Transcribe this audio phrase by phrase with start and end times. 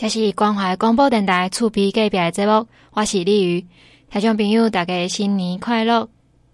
[0.00, 3.66] 这是关怀广播电台厝边隔壁的节目，我是李瑜。
[4.10, 6.08] 听众朋友，大家新年快乐！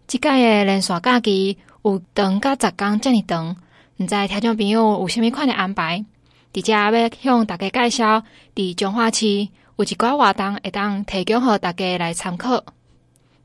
[0.08, 3.56] 这届的连续假期有长甲十天遮尔长，
[3.98, 6.04] 毋知听众朋友有虾米款的安排？
[6.52, 8.24] 伫遮要向大家介绍，
[8.56, 9.28] 伫彰化市
[9.76, 12.64] 有一寡活动会当提供予大家来参考。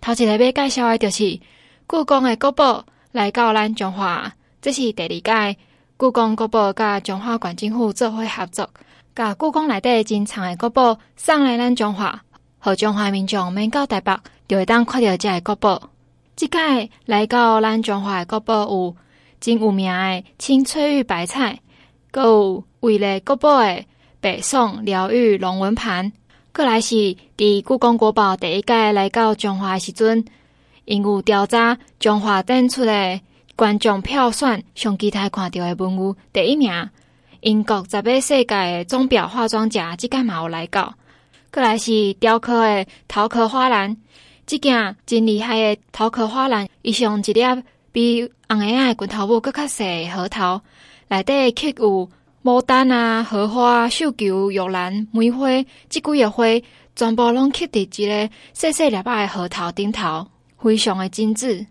[0.01, 1.39] 头一个要介绍的就是
[1.85, 4.33] 故宫的国宝来到咱彰化，
[4.63, 5.09] 这是第二
[5.53, 5.59] 届
[5.95, 8.67] 故宫国宝甲彰化县政府做伙合作。
[9.13, 12.21] 甲故宫内底珍藏诶国宝送来咱中华，
[12.59, 15.89] 互中华民众免到台北就会当看到即个国宝。
[16.37, 18.95] 即届来到咱中华诶国宝有
[19.41, 21.59] 真有名诶青翠玉白菜，
[22.09, 23.85] 阁有位列国宝诶
[24.21, 26.13] 北宋辽玉龙纹盘，
[26.53, 26.95] 过来是
[27.35, 30.23] 伫故宫国宝第一届来到中华诶时阵，
[30.85, 33.21] 因有调查中华展出诶
[33.57, 36.89] 观众票选上期待看到诶文物第一名。
[37.41, 40.93] 英国十八世界的钟表化妆家，即个嘛有来到。
[41.51, 43.97] 过来是雕刻的陶壳花篮，
[44.45, 47.41] 即件真厉害的陶壳花篮，伊是用一粒
[47.91, 50.61] 比红婴仔的拳头母阁较细的核桃，
[51.07, 52.07] 内底刻有
[52.43, 55.47] 牡丹啊、荷花、绣球、玉兰、梅花，
[55.89, 56.45] 即几个花
[56.95, 60.27] 全部拢刻伫一个细细粒仔的核桃顶头，
[60.59, 61.65] 非常的精致。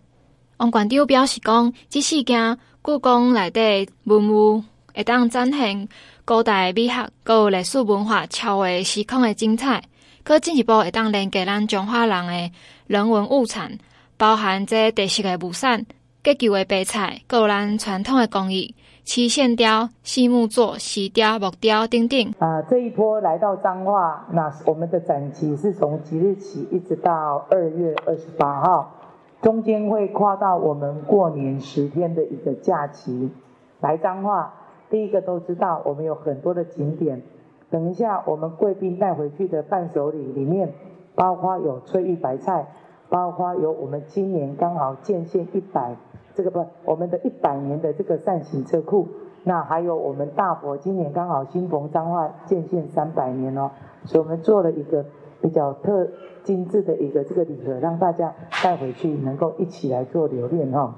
[0.57, 4.61] 王馆长表示讲，即四件故宫内底文物。
[4.93, 5.87] 会当展现
[6.25, 9.83] 古代美学、阁有历史文化超越时空的精彩，
[10.23, 12.51] 阁进一步会当连接咱彰化人的
[12.87, 13.77] 人文物产，
[14.17, 15.85] 包含这特色的木扇、
[16.23, 22.33] 结构的白菜，阁有咱传统的工艺、漆线雕、细木作、石雕、木雕等等。
[22.39, 28.93] 啊，这一波来到彰化，那我们的展期是从即日起一直到二月二十八号，
[29.41, 33.31] 中间会跨到我们过年十天的一个假期
[33.79, 34.53] 来彰化。
[34.91, 37.23] 第一个都知道，我们有很多的景点。
[37.71, 40.73] 等一下，我们贵宾带回去的伴手礼里面，
[41.15, 42.67] 包括有翠玉白菜，
[43.09, 45.95] 包括有我们今年刚好建县一百，
[46.35, 49.07] 这个不，我们的一百年的这个扇形车库。
[49.43, 53.71] 那还有我们大佛，今年刚好新逢彰化建县三百年哦，
[54.03, 55.05] 所以我们做了一个
[55.41, 56.09] 比较特
[56.43, 60.93] 精致的一个这个礼盒，让大家带回去能够一起来做留念哦。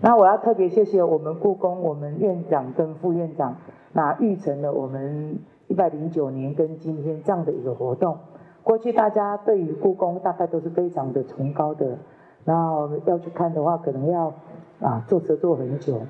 [0.00, 3.56] 那我要特别谢谢我们故宫，我们院长跟副院长，
[3.92, 8.18] 那育成了我们一百零九年跟今天这样的一个活动。
[8.62, 11.98] 过去大家对于故宫大概都是非常的崇高的，
[12.44, 14.34] 那我们要去看的话，可能要
[14.80, 16.00] 啊坐车坐很久。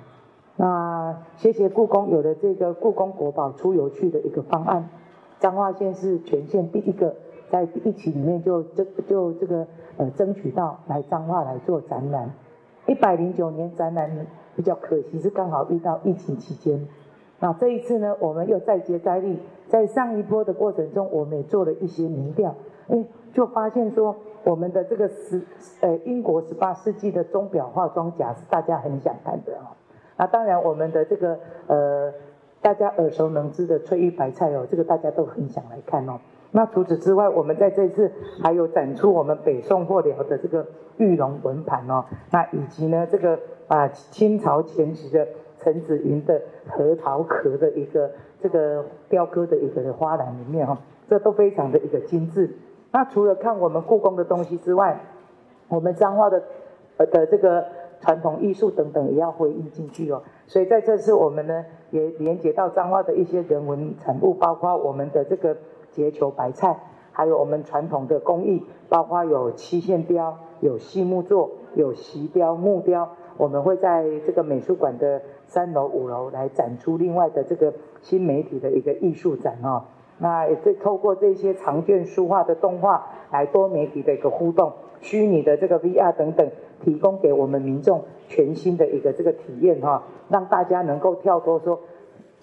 [0.57, 4.89] 那谢谢故宫有了这个故宫国宝出游去的一个方案，
[5.39, 7.15] 彰化县是全县第一个
[7.51, 9.67] 在第一期里面就这就这个
[9.99, 12.33] 呃争取到来彰化来做展览。
[12.87, 16.87] 一百零九年展览比较可惜是刚好遇到疫情期间，
[17.41, 19.39] 那这一次呢，我们又再接再厉，
[19.69, 22.55] 在上一波的过程中，我们也做了一些民调，
[22.89, 23.05] 哎，
[23.35, 25.43] 就发现说我们的这个十
[25.81, 29.75] 呃英国十八世纪的钟表化妆甲是大家很想看的哦。
[30.17, 32.13] 那当然我们的这个呃
[32.63, 36.21] 大家耳熟能知的翠玉白菜哦，这个大家都很想来看哦。
[36.57, 38.11] 那除此之外，我们在这次
[38.43, 45.29] 还有展出我们北宋或辽的这个玉龙纹盘哦，那以及呢这个啊清朝前期的
[45.59, 50.79] 陈子云的核桃壳的一个这个雕刻的一个花篮里面哈，
[51.11, 52.57] 这都非常的一个精致。
[52.91, 54.99] 那除了看我们故宫的东西之外，
[55.69, 56.43] 我们彰化的
[56.97, 57.67] 呃的这个
[58.01, 60.23] 传统艺术等等也要回应进去哦。
[60.47, 65.55] 所以在这次我们呢也连接到彰化的一些人文产物，包括我们的这个。
[65.97, 66.79] 结球白菜，
[67.11, 73.09] 还有我们传统的工艺，包括有漆线雕、有细木作、有石雕、木雕。
[73.39, 79.85] 我们会在这个美术馆的三楼、五楼来展出另外的这个新媒体的一个艺术展哦。
[80.19, 86.51] 那也透过这些长卷书画的动画，来多媒体的一个互动，虚拟的这个 VR 等等，
[86.83, 91.81] 提供给我们民众全新的一个这个体验哈，让大家能够跳脱说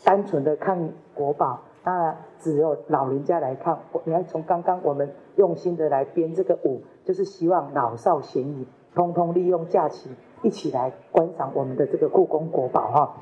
[0.03, 1.61] 单纯的看国宝。
[1.85, 8.65] 那只有老人家来看，你看从刚刚我们用心的来编这个舞，就是希望老少咸宜，
[8.95, 10.09] 通通利用假期
[10.43, 13.13] 一起来观赏我们的这个故宫国宝哈。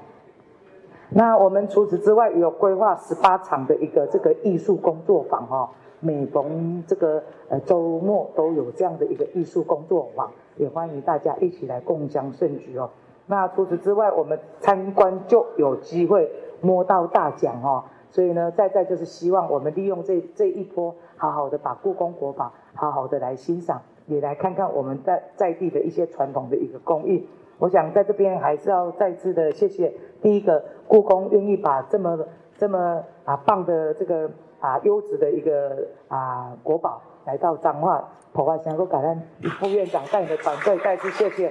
[1.10, 12.92] 那我们除此之外，有规划十八场的一个这个艺术工作坊哈，每逢这个呃周末都有这样的一个艺术工作坊，也欢迎大家一起来共襄盛举哦。
[13.26, 16.32] 那除此之外，我们参观就有机会
[16.62, 17.84] 摸到大奖哦。
[18.12, 27.28] 所以呢，再再就是希望我们利用这这一波，好好的把故宫国宝好好的来欣赏，也来看看我们在在地的一些传统的一个工艺。
[27.58, 32.20] 我想在这边还是要再次的谢谢第一个故宫愿意把这么
[32.58, 34.30] 这么啊棒的这个
[34.60, 39.22] 啊优质的一个啊国宝来到彰化，头发想够感恩
[39.60, 41.50] 副院长带你的团队再次谢谢。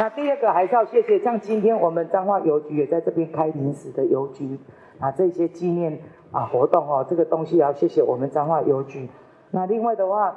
[0.00, 4.58] 那第二个还是要谢谢，像今天我们彰化邮局也在这边开临时的邮局
[4.98, 6.00] 啊，这些纪念
[6.32, 9.08] 啊活动哦，这个东西也要谢谢我们彰化邮局。
[9.50, 10.36] 那另外的话，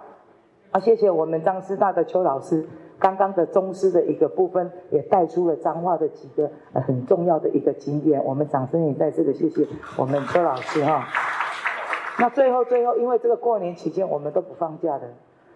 [0.72, 2.68] 啊谢谢我们彰师大的邱老师。
[3.00, 8.24] 刚刚的宗师的一个部分，也带出了彰化的几个很重要的一个景点。
[8.24, 9.66] 我们掌声也再次的谢谢
[9.98, 11.08] 我们邱老师哈。
[12.20, 15.08] 那最后最后，因为这个过年期间我们都不放假的，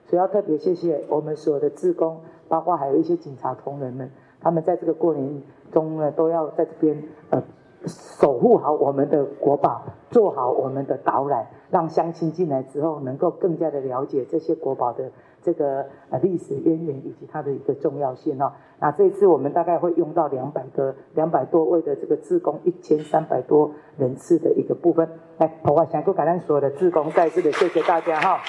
[0.08, 4.10] 所以要特别谢谢我们所有的志工，包括还有一些警察同仁们，
[4.42, 7.44] 他们在这个过年中呢，都要在这边呃
[7.88, 15.12] 守护好我们的国宝，做好我们的导览，让乡亲进来之后能够更加的了解这些国宝的。
[15.46, 25.08] 这个呃历史渊源以及它的一个重要性哦，那这次我们大概会用到两百个两百多位的这个志工，一千三百多人次的一个部分。
[25.38, 28.40] 来，我想感谢所有的志工，再次的谢谢大家哈。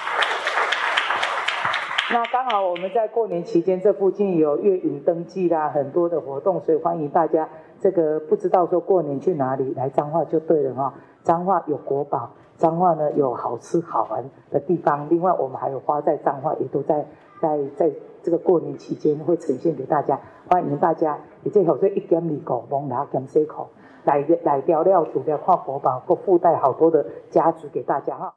[2.15, 7.47] 那刚好我们在过年期间，这附近有月影灯祭啦，很多的活动，所以欢迎大家。
[7.81, 10.95] 这个不知道说过年去哪里来彰化就对了哈。
[11.23, 12.31] 彰化有国宝。
[12.59, 17.05] 彰化呢有好吃好玩的地方，另外我们还有花在彰化，也都在
[17.39, 17.93] 在在
[18.23, 20.19] 这个过年期间会呈现给大家，
[20.49, 21.19] 欢迎大家。
[21.43, 23.69] 也最后这一点米狗蒙拿跟西口
[24.05, 28.33] 来来聊聊主的跨国宝，或附带好多的价值给大家哈。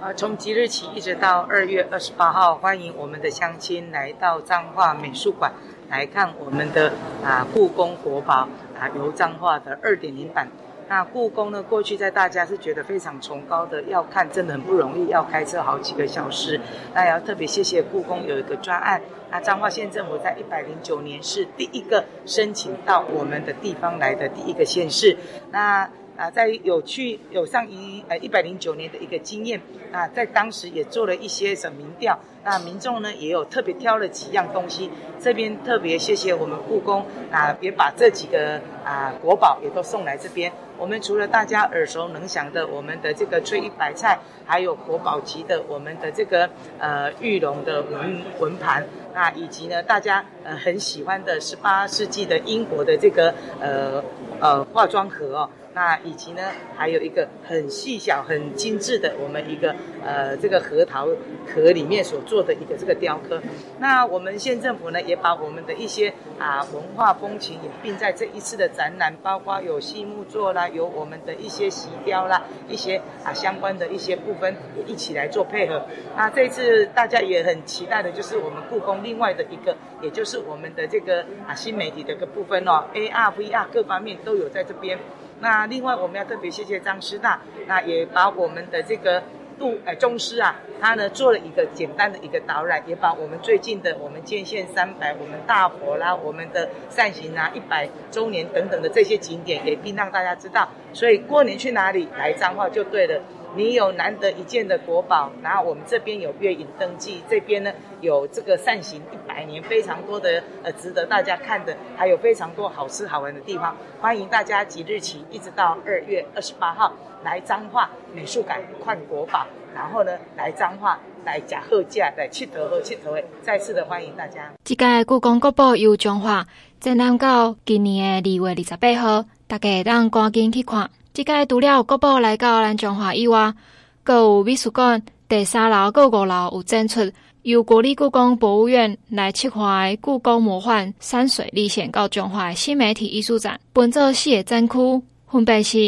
[0.00, 5.50] 啊，从即日起一直到二月二十八号，欢迎我们的乡亲来到彰化美术馆
[5.90, 6.92] 来看我们的
[7.24, 8.46] 啊故宫国宝
[8.84, 10.46] 啊游彰化的二点零版。
[10.86, 11.62] 那故宫呢？
[11.62, 16.60] 过去在大家是觉得非常崇高的，要看真的很不容易，要开车好几个小时。
[16.92, 19.00] 那也要特别谢谢故宫有一个专案。
[19.30, 25.16] 那彰化县政府在一百零九年是第一个申请到我们的地方来的第一个县市。
[25.50, 29.60] 那啊，在有去有上一呃一百零九年的一个经验
[29.92, 32.18] 啊，在当时也做了一些什么民调。
[32.44, 40.52] 那民众呢也有特别挑了几样东西，这边特别谢谢我们故宫啊，也把这几个啊国宝也都送来这边。
[40.76, 54.04] 我们除了大家耳熟能详的我们的这个翠玉白菜，还有国宝级的我们的这个呃玉龙的文文盘，那以及呢大家呃很喜欢的十八世纪的英国的这个呃
[54.38, 55.50] 呃化妆盒哦。
[55.74, 56.42] 那以及呢，
[56.76, 59.74] 还有一个很细小、很精致的我们一个
[60.04, 61.08] 呃这个核桃
[61.46, 63.42] 壳里面所做的一个这个雕刻。
[63.80, 75.84] 那我们县政府呢，也把我们的一些啊文化风情也并在这一次的展览，包括有细木作啦，有我们的一些石雕啦，一些啊相关的一些部分也一起来做配合。
[76.16, 84.96] 那这次大家也很期待的就是我们故宫另外的一个，也就是我们的这个啊新媒体的一个部分哦，AR、VR 各方面都有在这边。
[85.40, 89.22] 那另外我们要特别谢谢张师大，那也把我们的这个
[89.58, 100.68] 杜呃宗师啊，他呢做了一个简单的一个导览，也把我们最近的我们建县三百，我们大佛啦，我们的善行啊一百周年等等的这些景点，也并让大家知道。
[100.92, 103.20] 所以过年去哪里来彰化就对了。
[103.56, 116.92] 你有难得一见的国宝，然后我们这边有月影灯记，这边呢有这个善行一百年，非常多的呃值得大家看的，还有非常多好吃好玩的地方，欢迎大家即日起一直到二月二十八号
[117.22, 124.52] 来彰化美术馆看国宝，然后呢来彰化来吃好价，来佚佗和佚佗的，再次的欢迎大家。
[124.64, 126.46] 这届故宫国宝游彰化
[126.80, 130.90] 展览到今年的二月二十八号，大家当赶紧去看。
[131.14, 133.54] 即个除了国宝来到咱彰化以外，
[134.02, 137.08] 阁有美术馆第三楼、阁五楼有展出
[137.42, 145.78] 由国立故宫博物院来策划的故宫魔幻山水历险到彰化新媒体艺术展，分做四个展区，分别是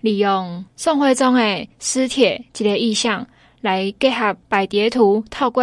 [0.00, 3.24] 利用宋徽宗的诗帖一个意象
[3.60, 5.62] 来结合白叠图，透过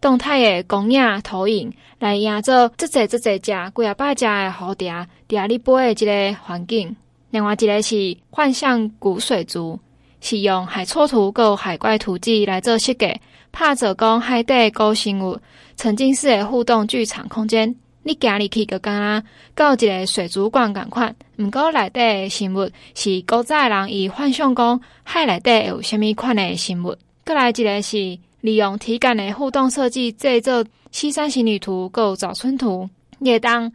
[0.00, 6.96] 动态的光影投影来营造这侪这侪只几啊百只的蝴蝶伫咧飞的这个环境。
[7.30, 9.78] 另外一个是幻象古水族，
[10.20, 13.20] 是用海错图、佮海怪图记来做设计，
[13.52, 15.38] 拍做讲海底古生物
[15.76, 17.74] 沉浸式的互动剧场空间。
[18.02, 19.22] 你行入去就敢若
[19.54, 26.96] 到一个水族馆共款，毋过内底的生物是古早人以幻想讲海内底有虾米款的生物。
[27.24, 32.88] 阁来一个是利用体感的互动设计制作西山行旅图、佮早春图，
[33.20, 33.70] 也当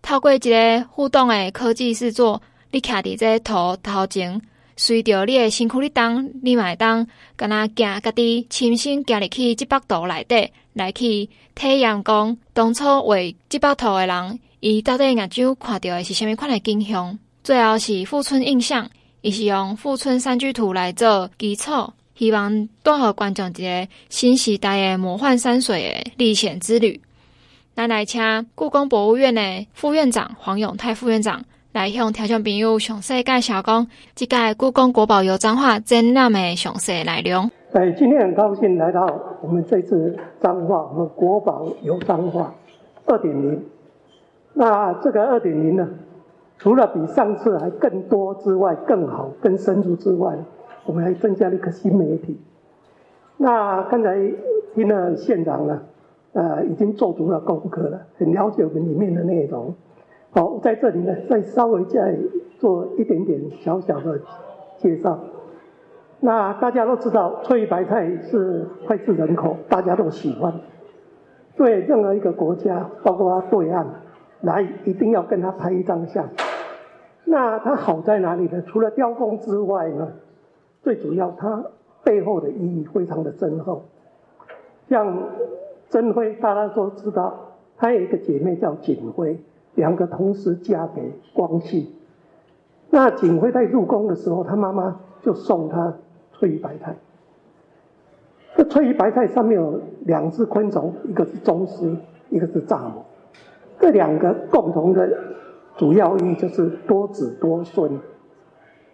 [0.00, 2.40] 透过一个互动的科技制作。
[2.74, 4.42] 你徛伫这图头前，
[4.76, 13.14] 随着你的身躯，你当你嘛会当，敢若行家己亲身行入去这幅图内底，来去体验讲当初画
[13.48, 17.16] 这幅图的人，伊到底眼睛看到的是虾米款的景象？
[17.44, 18.90] 最后是富春印象，
[19.20, 27.00] 伊是用富春山居图来做基础，希望带互观众一个新时代的魔幻山水的历险之旅。
[27.76, 28.20] 咱来请
[28.56, 37.50] 故宫博物院的副院长黄永泰副院长来向听众朋友详细介绍讲，这届故宫国宝油彰化展览的详细内容。
[37.72, 39.04] 哎，今天很高兴来到
[39.42, 42.54] 我们这次彰化，我们国宝油彰化
[43.06, 43.60] 二点零。
[44.52, 45.88] 那这个二点零呢？
[46.58, 50.32] 除了比上次还更多之外，更好、更深入之外，
[50.86, 52.38] 我们还增加了一个新媒体。
[53.36, 54.14] 那刚才
[54.76, 55.82] 听了县长呢，
[56.34, 59.74] 呃，已经做足了功课了，很了解我们里面的内容。
[60.34, 62.18] 好，在这里呢，再稍微再
[62.58, 64.20] 做一点点小小的
[64.78, 65.16] 介绍。
[66.18, 70.52] 那大家都知道，翠玉白菜是脍炙人口，大家都喜欢。
[71.56, 73.86] 对任何一个国家，包括对岸。
[74.40, 76.28] 来，一定要跟他拍一张相。
[77.24, 78.60] 那它好在哪里呢？
[78.66, 80.14] 除了雕工之外呢，
[80.82, 81.64] 最主要它
[82.02, 83.84] 背后的意义非常的深厚。
[84.88, 85.16] 像
[85.88, 89.38] 珍辉，大家都知道，她有一个姐妹叫景辉，
[89.74, 91.86] 两个同时嫁给光绪。
[92.90, 95.94] 那景辉在入宫的时候，她妈妈就送她
[96.32, 96.96] 翠玉白菜。
[98.56, 101.96] 这翠玉白菜上面有两只昆虫，一个是螽斯，
[102.30, 103.02] 一个是蚱蜢。
[103.80, 105.08] 这两个共同的
[105.76, 107.98] 主要意义就是多子多孙。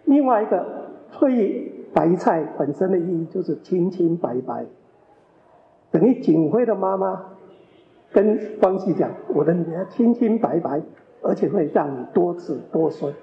[0.05, 0.65] 另外一个
[1.11, 4.65] 翠玉白菜本身的意义就是清清白白，
[5.91, 7.25] 等于景辉的妈妈
[8.11, 10.81] 跟关系讲：“我的女儿清清白白，
[11.21, 13.13] 而且会让你多子多孙。”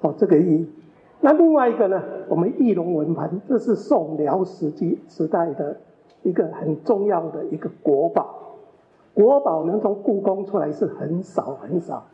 [0.00, 0.70] 哦，这个意义。
[1.20, 2.02] 那另外一个呢？
[2.28, 5.76] 我们翼龙文盘，这是宋辽时期时代的
[6.22, 8.56] 一个很重要的一个国宝。
[9.14, 12.04] 国宝能从故宫出来是很少很少，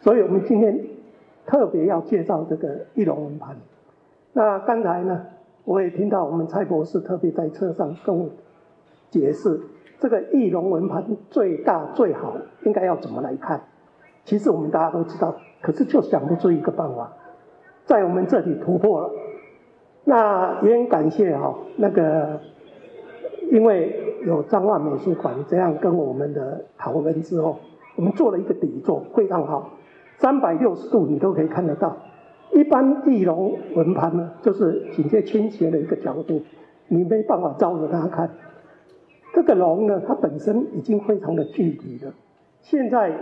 [0.00, 0.86] 所以我们今天
[1.46, 3.56] 特别要介绍这个翼龙文盘。
[4.32, 5.26] 那刚才呢，
[5.64, 8.28] 我也听到我们蔡博士特别在车上跟我
[9.10, 9.60] 解释，
[10.00, 13.62] 这个翼龙文盘最大最好应该要怎么来看。
[14.24, 17.12] 其实我们大家都知道，可是就想不出一个办法，
[17.84, 19.10] 在我们这里突破了。
[20.04, 22.40] 那也很感谢哈，那个。
[23.50, 27.58] 因为有彰化美术馆这样跟我们的讨论之后，
[27.94, 29.70] 我们做了一个底座，非常好，
[30.16, 31.94] 三百六十度你都可以看得到。
[32.52, 36.42] 一般翼龙文盘呢，就是紧接倾斜的一个角度，
[36.88, 38.30] 你没办法照着它看。
[39.34, 42.14] 这个龙呢，它本身已经非常的具体了。
[42.62, 43.12] 现在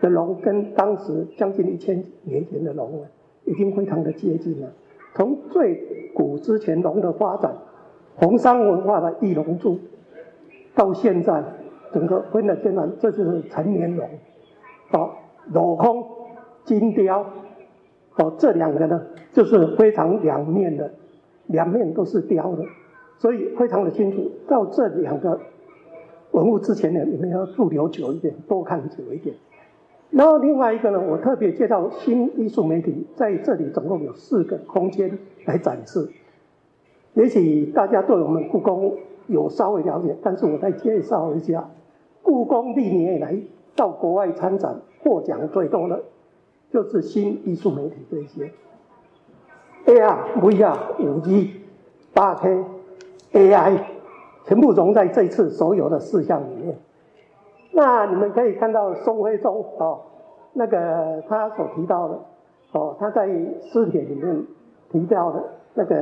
[0.00, 3.06] 的龙跟当时将近一千年前的龙呢，
[3.44, 4.68] 已经非常的接近了。
[5.14, 7.54] 从最古之前龙的发展。
[8.16, 9.78] 红山文化的翼龙柱，
[10.74, 11.42] 到现在
[11.90, 14.06] 整个分了阶段，这就是成年龙，
[14.92, 15.12] 哦，
[15.50, 16.04] 镂空
[16.64, 17.24] 金雕，
[18.16, 19.00] 哦，这两个呢
[19.32, 20.90] 就是非常两面的，
[21.46, 22.64] 两面都是雕的，
[23.16, 24.30] 所以非常的清楚。
[24.46, 25.40] 到这两个
[26.32, 29.34] 文物之前呢，你们要驻留久一点，多看久一点。
[30.10, 36.08] 然后另外一个呢，我特别介绍新艺术媒体，在这里总共有四个空间来展示。
[37.14, 38.96] 也许大家对我们故宫
[39.26, 41.70] 有稍微了解，但是我再介绍一下，
[42.22, 43.36] 故宫历年以来
[43.76, 46.02] 到国外参展获奖最多的，
[46.72, 48.52] 就是新艺术媒体这些
[49.86, 51.50] ，AR、VR、五 G、
[52.12, 52.64] 八 K、
[53.32, 53.78] AI，
[54.44, 56.76] 全部融在这次所有的事项里面。
[57.72, 60.00] 那你们可以看到宋徽宗哦，
[60.52, 62.18] 那个他所提到的
[62.72, 64.44] 哦，他在诗帖里面
[64.90, 65.42] 提到的
[65.74, 65.96] 那个。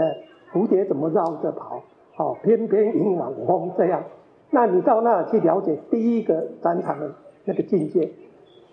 [0.51, 1.83] 蝴蝶怎么绕着跑？
[2.17, 4.03] 哦，翩翩迎晚风这样。
[4.49, 7.13] 那你到那去了解第一个展场的
[7.45, 8.11] 那个境界。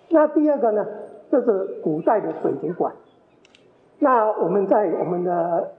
[0.08, 0.86] 那第二个呢？
[1.30, 2.94] 这是古代的水族馆。
[4.00, 5.74] 那我们在我们的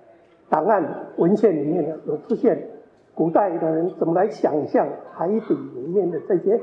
[0.50, 0.84] 档案
[1.16, 2.62] 文献里面呢，有出现
[3.16, 6.60] 古代的人怎么来想象海底里面的这些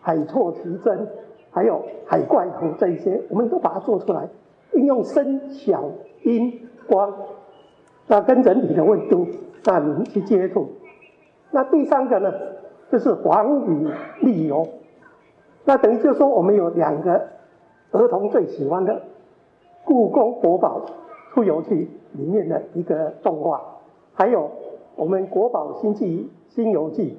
[0.00, 1.08] 海错奇珍，
[1.50, 4.28] 还有海怪图这一些，我们都把它做出来，
[4.74, 5.82] 应用声、响、
[6.22, 7.12] 音、光。
[8.06, 9.26] 那跟人体的温度，
[9.64, 10.68] 那你去接触。
[11.50, 12.32] 那第三个呢，
[12.92, 13.88] 就是黄宇
[14.20, 14.64] 立游。
[15.64, 17.28] 那等于就说，我们有两个
[17.90, 19.02] 儿童最喜欢的
[19.84, 20.82] 故宫国宝
[21.34, 23.60] 出游记里面的一个动画，
[24.14, 24.48] 还有
[24.96, 27.18] 我们国宝新记新游记。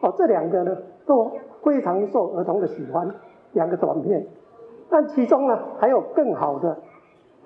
[0.00, 1.30] 哦，这两个呢都
[1.62, 3.12] 非常受儿童的喜欢，
[3.52, 4.26] 两个短片。
[4.90, 6.78] 但其中呢还有更好的，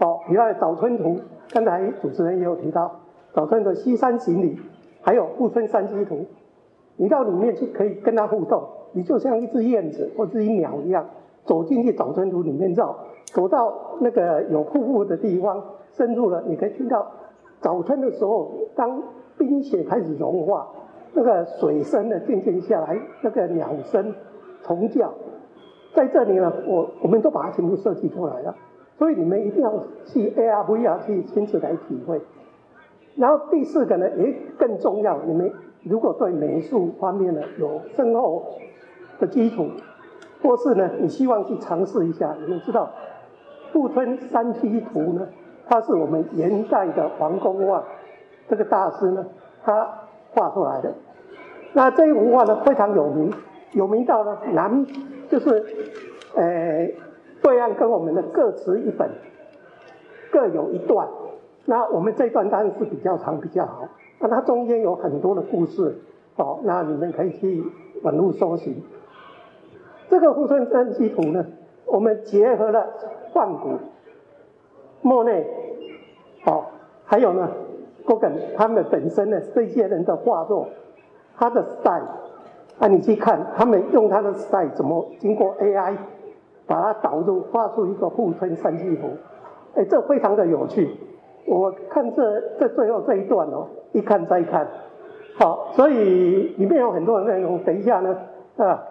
[0.01, 1.05] 哦，比方《早春图》。
[1.51, 3.01] 刚才主持人也有提到，
[3.35, 4.55] 早春的《西山行旅》，
[5.03, 6.15] 还有《富春山居图》，
[6.97, 11.07] 你到里面去可以跟他互动，你就像一只燕子或者一鸟一样，
[11.45, 17.07] 走进去早春图里面绕，走到那个有瀑布的地方，深入了，你可以听到
[17.61, 19.03] 早春的时候，当
[19.39, 20.69] 冰雪开始融化，
[21.15, 24.15] 那个水声呢渐渐下来，那个鸟声、
[24.63, 25.13] 虫叫，
[25.95, 28.55] 在这里呢，我我们都把它全部设计出来了。
[28.99, 29.73] 所以你们一定要
[30.05, 32.21] 去 AR、VR 去亲自来体会。
[33.17, 38.45] 然后第四个呢，也更重要，你们如果对美术方面呢有深厚
[39.19, 39.67] 的基础，
[40.43, 42.91] 或是呢你希望去尝试一下，你们知道
[43.73, 45.27] 富春山居图呢，
[45.67, 47.83] 它是我们元代的黄公望
[48.53, 49.25] 这个大师呢，
[49.65, 49.89] 他
[50.35, 50.93] 画出来的。
[51.73, 53.33] 那这一幅画呢非常有名，
[53.73, 54.85] 有名到呢南
[55.31, 55.65] 就是，
[56.37, 56.87] 呃，
[57.43, 59.09] 对岸跟我们的各持一本，
[60.31, 61.09] 各有一段。
[61.65, 63.89] 那我们这段当然是比较长比较好。
[64.19, 66.03] 那它中间有很多的故事，
[66.37, 67.65] 哦，那你们可以去
[68.03, 68.83] 网络搜寻。
[70.11, 71.47] 这个富春山居图呢，
[71.87, 72.87] 我们结合了
[73.33, 73.79] 梵谷、
[75.01, 75.47] 莫内，
[76.45, 76.67] 哦，
[77.07, 77.49] 还有呢，
[78.05, 80.67] 高更他们本身呢这些人的画作，
[81.37, 82.09] 他的 style，
[82.79, 85.97] 啊，你去看他们用他的 style 怎么经过 AI
[86.67, 89.09] 把它导入画出一个富春山居图，
[89.75, 90.97] 哎，这非常的有趣。
[91.47, 94.67] 我看这这最后这一段哦，一看再看，
[95.39, 98.17] 好，所以里面有很多的内容，等一下呢，
[98.57, 98.83] 啊，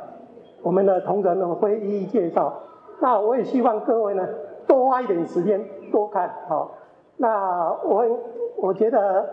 [0.61, 2.53] 我们的同仁呢会一一介绍。
[2.99, 4.27] 那我也希望各位呢
[4.67, 6.71] 多花一点时间多看，好。
[7.17, 8.03] 那我
[8.61, 9.27] 我觉得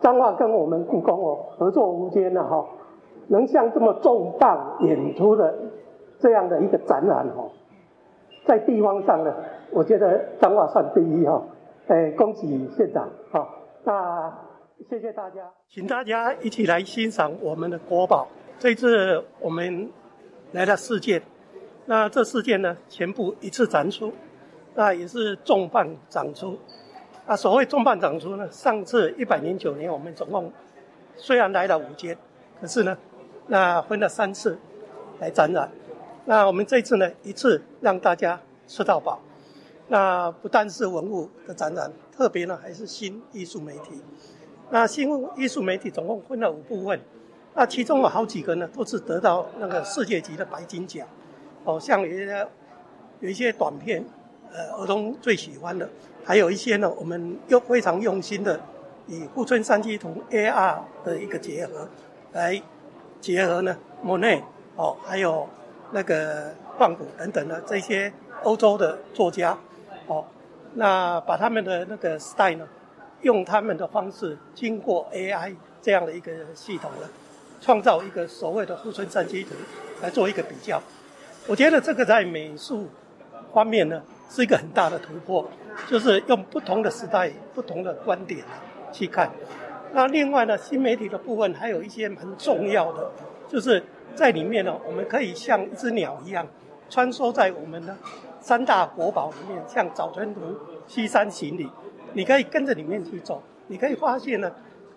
[0.00, 2.66] 彰化跟我们故宫哦合作无间了哈，
[3.28, 5.54] 能像这么重磅演出的
[6.18, 7.50] 这样的一个展览哦，
[8.46, 9.34] 在地方上呢，
[9.72, 11.42] 我觉得彰化算第一哈。
[11.88, 12.46] 哎，恭喜
[12.76, 13.08] 县长！
[13.32, 13.48] 好，
[13.82, 14.32] 那
[14.88, 18.28] 谢谢大家，请大家一起来欣赏我们的国宝。
[18.60, 19.90] 这次我们
[20.52, 21.20] 来了四件，
[21.86, 24.12] 那这四件呢，全部一次展出，
[24.76, 26.56] 那也是重磅展出。
[27.26, 30.52] 啊，所谓重磅展出呢，上次一百零九年我们总共
[31.16, 32.16] 虽然来了五件，
[32.60, 32.96] 可是呢，
[33.46, 34.58] 那分了三次
[35.20, 35.70] 来展览。
[36.24, 39.20] 那我们这次呢，一次让大家吃到饱。
[39.88, 44.00] 那不但是文物的展览，特别呢还是新艺术媒体。
[44.70, 47.00] 那新艺术媒体总共分了五部分，
[47.54, 51.06] 那其中有好几个呢都是得到那个世界级的白金奖。
[51.64, 52.48] 哦，像有一些
[53.20, 54.04] 有一些短片，
[54.52, 55.88] 呃，儿童最喜欢的，
[56.24, 58.60] 还有一些呢，我们又非常用心的
[59.06, 61.88] 以富春山居图 AR 的一个结合，
[62.32, 62.60] 来
[63.20, 64.42] 结合呢莫内
[64.76, 65.48] 哦，还有
[65.92, 69.58] 那个梵谷等等的这些欧洲的作家。
[70.06, 70.24] 哦，
[70.74, 72.68] 那把他们的那个 style 呢，
[73.22, 77.08] 用他们的方式，经过 AI 这样的一个系统呢，
[77.60, 79.50] 创造一个所谓的富春山居图
[80.02, 80.80] 来做一个比较。
[81.46, 82.88] 我觉得这个在美术
[83.52, 85.46] 方面呢，是一个很大的突破，
[85.88, 88.42] 就是用不同的时代、不同的观点
[88.90, 89.30] 去看。
[89.92, 93.10] 那另外呢，新媒体的部分还有一些蛮重要的，
[93.48, 93.82] 就是
[94.14, 96.46] 在里面呢，我们可以像一只鸟一样
[96.88, 97.94] 穿梭在我们的。
[98.42, 100.40] 三大国宝里面，像《早春图》
[100.86, 101.68] 《西山行》里，
[102.14, 104.50] 你可以跟着里面去走，你可以发现呢，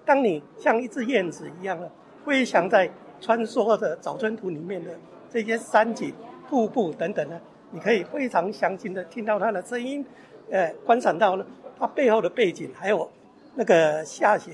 [0.06, 1.92] 当你像一只燕子一样的
[2.26, 4.92] 飞翔在穿梭的《早春图》里面的
[5.30, 6.14] 这些山景、
[6.50, 7.38] 瀑布等等呢，
[7.74, 10.06] 你可以非常详尽的听到他的声音，
[10.52, 11.44] 呃，观赏到呢
[11.80, 13.10] 他背后的背景，还有
[13.56, 14.52] 那个下雪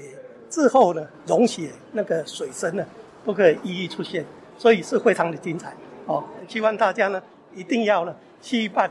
[0.50, 2.86] 之后呢融雪那个水声呢，
[3.26, 4.26] 都可以一一出现，
[4.58, 5.74] 所以是非常的精彩
[6.06, 6.24] 哦。
[6.48, 7.22] 希望大家呢
[7.54, 8.16] 一定要呢。
[8.42, 8.90] 七办，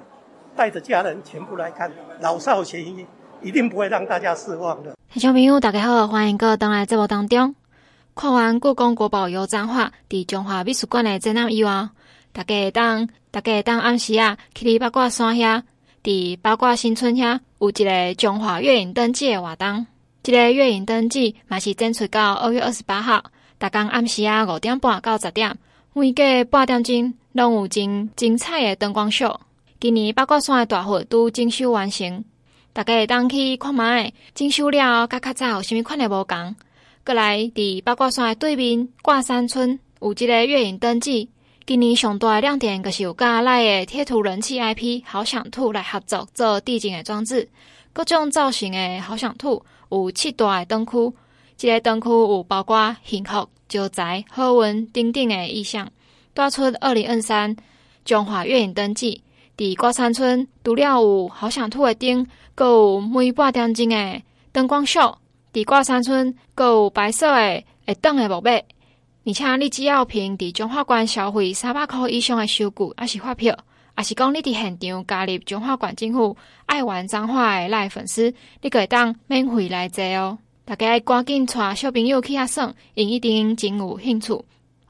[0.54, 3.06] 带着家人全部来看，老少咸宜，
[3.40, 4.94] 一定不会让大家失望的。
[5.10, 7.54] 听众朋友，大家好，欢迎各位登来节目当中。
[8.14, 11.88] 看完故宫国宝油彰化，伫中华美术馆的展览以外，
[12.34, 15.62] 大家当大家会当暗时啊，去八卦山遐，
[16.02, 19.86] 伫八卦新村遐有一个中华月影灯节的活动。
[20.22, 23.22] 这个月影灯节嘛是展出到二月二十八号，
[23.58, 25.56] 逐工暗时啊五点半到十点，
[25.92, 27.14] 每隔半点钟。
[27.32, 29.38] 拢有真精彩的灯光秀。
[29.78, 32.24] 今年八卦山的大佛都整修完成，
[32.72, 34.12] 大家会当去看觅。
[34.34, 36.56] 精修了，甲较早有啥物款的无共？
[37.04, 41.28] 过来，伫八卦山的对面挂山村有一个月影灯节。
[41.68, 47.46] 今年上大的亮点，就是有甲内的贴图人气 IP 好想兔来合作做地景的装置，
[47.92, 51.12] 各种造型的好想兔有七大的灯区。
[51.58, 55.86] 这个灯区有包括幸福、招财、好运等等的意象。
[56.32, 57.54] 带出二零二三
[58.02, 59.20] 中华月影灯节，
[59.54, 65.18] 伫挂山村除了有好想兔的灯，阁有每半点钟的灯光秀。
[65.52, 68.52] 伫挂山村阁有白色的会动的木马，
[69.24, 73.56] 而且你只要凭伫中华馆消费三百块以上的收据，还是发票，
[73.96, 80.38] 也是讲你伫现场加入中华馆政府爱玩彰化的赖粉丝，你可会当免费来坐哦。
[80.64, 84.44] 大家赶紧带小朋友去遐耍，因一定真有兴趣。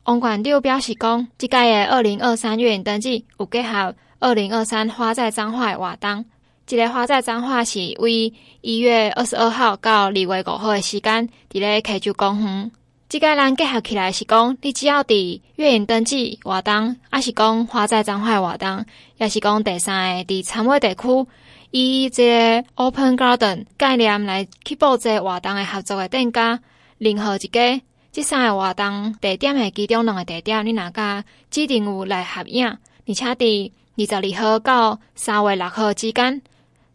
[0.05, 6.25] 王馆长表示讲，即届的二零二三月影登记有结合二零二三花在彰化的活动。
[6.67, 12.71] 即个花在彰化是为一月二十二号到二月五号的时间，伫咧溪洲公园。
[13.09, 18.85] 即个人结合起来是讲，你只要伫月影登记活动，还是讲花在彰化活动，
[19.17, 21.27] 也是讲第三个伫参尾地区，
[21.71, 26.61] 以这个 Open Garden 概念来去布置活动的合作的店家，
[26.99, 27.81] 任何一个
[28.13, 32.69] 这三个活动地点的其中两个地点，你哪个指定有来合影，
[33.07, 36.43] 而且伫二十二号到三月六号之间。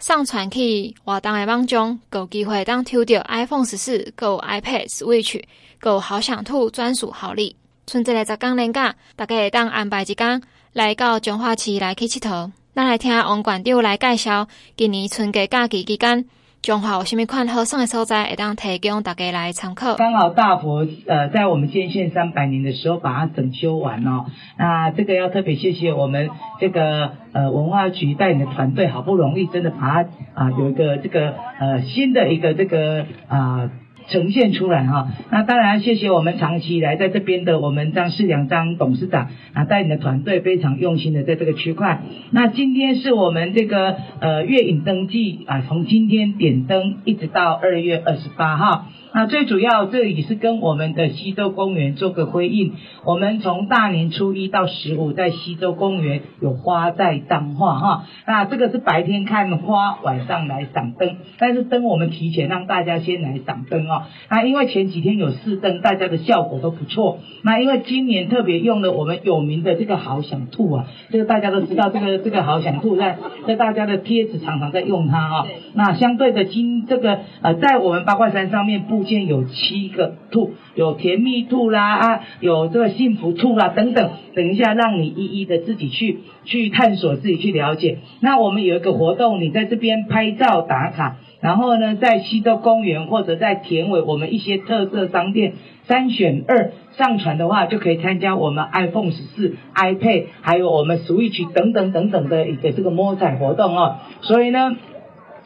[0.04, 5.42] 上传去活动的网中，有机会当抽到 iPhone 十四、有 iPad Switch、
[5.82, 7.56] 有好享兔专属好礼。
[7.88, 10.42] 春节的十天连假，大家会当安排一天
[10.74, 12.52] 来到彰化市来去佚佗。
[12.76, 16.26] 咱来听王馆长来介绍今年春节假期期间。
[16.64, 19.96] 中华有什么款好耍的所在，会当提供大家来参考。
[19.96, 24.28] 刚好大佛呃，在我们建县三百年的时候把它整修完哦。
[24.58, 26.30] 那这个要特别谢谢我们
[26.62, 33.70] 这个呃文化局带领的团队，好不容易真的把它啊、有一个这个呃新的一个这个啊。
[34.10, 42.02] 呈现出来哈，那当然谢谢我们长期以来在这边的我们张世良张董事长啊，带领的团队非常用心的在这个区块。
[42.32, 48.86] 那今天是我们这个呃月影登记啊，从今天点灯一直到二月二十八号。
[49.16, 52.74] 那最主要这里是跟我们的西洲公园做个回应。
[53.06, 58.06] 我们从大年初一到十五在西洲公园有花在彰化哈。
[58.26, 61.18] 那这个是白天看花，晚上来赏灯。
[61.38, 63.93] 但是灯我们提前让大家先来赏灯哦。
[64.30, 67.20] 那因为前几天有试灯，大家的效果都不错。
[67.44, 75.48] 那因为今年特别用了我们有名的这个好想吐啊，这个大家都知道，这个这个好想吐在在大家的贴纸常常在用它啊。
[75.74, 84.12] 那相对的今这个呃在我们八卦山上面部件有七个兔，有甜蜜兔啦啊，有这个幸福兔啦等等。
[84.36, 88.00] 等一下，让你一一的自己去去探索，自己去了解。
[88.20, 95.54] 那我们有一个活动，你在这边拍照打卡，然后呢，在西洲公园或者在田尾，我们一些特色商店
[95.86, 103.98] 三选二上传的话，就可以参加我们 iPhone 十四、iPad 还有我们 Switch 等等等等的一个这个摸彩活动哦。
[104.22, 104.76] 所以呢。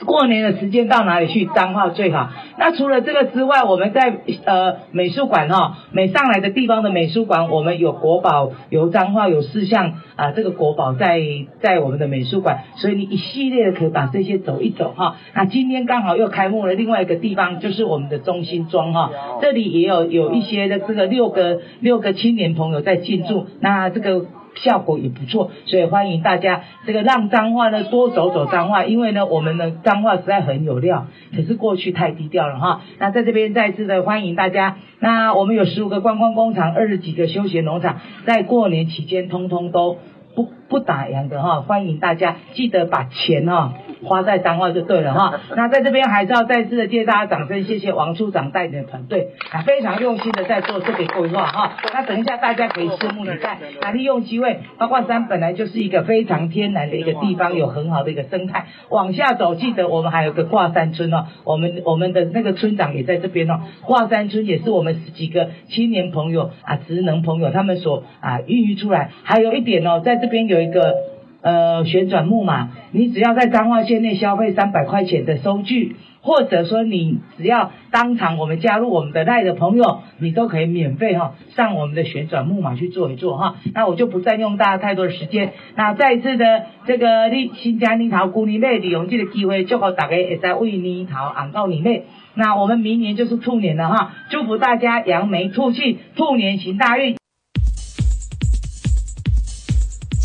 [0.06, 1.46] 过年的时间到哪里去？
[1.48, 2.30] 彰化最好。
[2.60, 11.20] 那除了这个之外，我们在呃美术馆哈、哦，每上来的地方的美术馆，我们有国宝，有彰化，有四项啊，这个国宝在
[11.62, 24.26] 在我们的美术馆，所以你一系列的可以把这些走一走哈、那今天刚好又开幕了另外一个地方，就是我们的中心庄哈、哦，这里也有有一些的这个六个六个青年朋友在进驻，那这个。
[24.64, 32.82] 效果也不错，所以欢迎大家这个让脏话呢多走走脏话，因为呢我们的脏话实在很有料，可是过去太低调了哈。
[33.00, 39.98] 那在这边再次的欢迎大家，那我们有十五个观光工厂，二十几个休闲农场，在过年期间通通都
[40.36, 43.74] 不不打烊的哈，欢迎大家记得把钱哈。
[44.04, 51.78] 花在彰化就对了哈， 那在这边还是要再次的谢谢大家掌声，谢谢王处长带领的团队啊，非常用心的在做这个规划哈。
[51.94, 58.66] 那等一下大家可以拭目以待，那利用机会，八卦山本来就是一个非常天然的一个地方，有很好的一个生态。
[58.90, 63.62] 往下走，记得我们还有个挂山村哦，我们我们的那个村长也在这边哦。
[63.86, 69.12] 挂山村也是我们十几个青年朋友啊，职能朋友他们所啊孕育出来。
[69.24, 71.17] 还有一点哦，在这边有一个。
[71.48, 83.56] 呃，旋转木马，你只要在彰化县内消费三百块钱的收据，或者说你只要当场我们加入我们的赖的朋友，你都可以免费哈上我们的旋转木马去坐一坐哈。
[83.74, 85.54] 那我就不占用大家太多的时间。
[85.78, 92.04] 那再一次的这个你新疆樱桃姑娘内利用这个机会，祝福大家也在为年头安到你妹。
[92.34, 97.16] 那我们明年就是兔年了哈，祝福大家扬眉吐气，兔年行大运。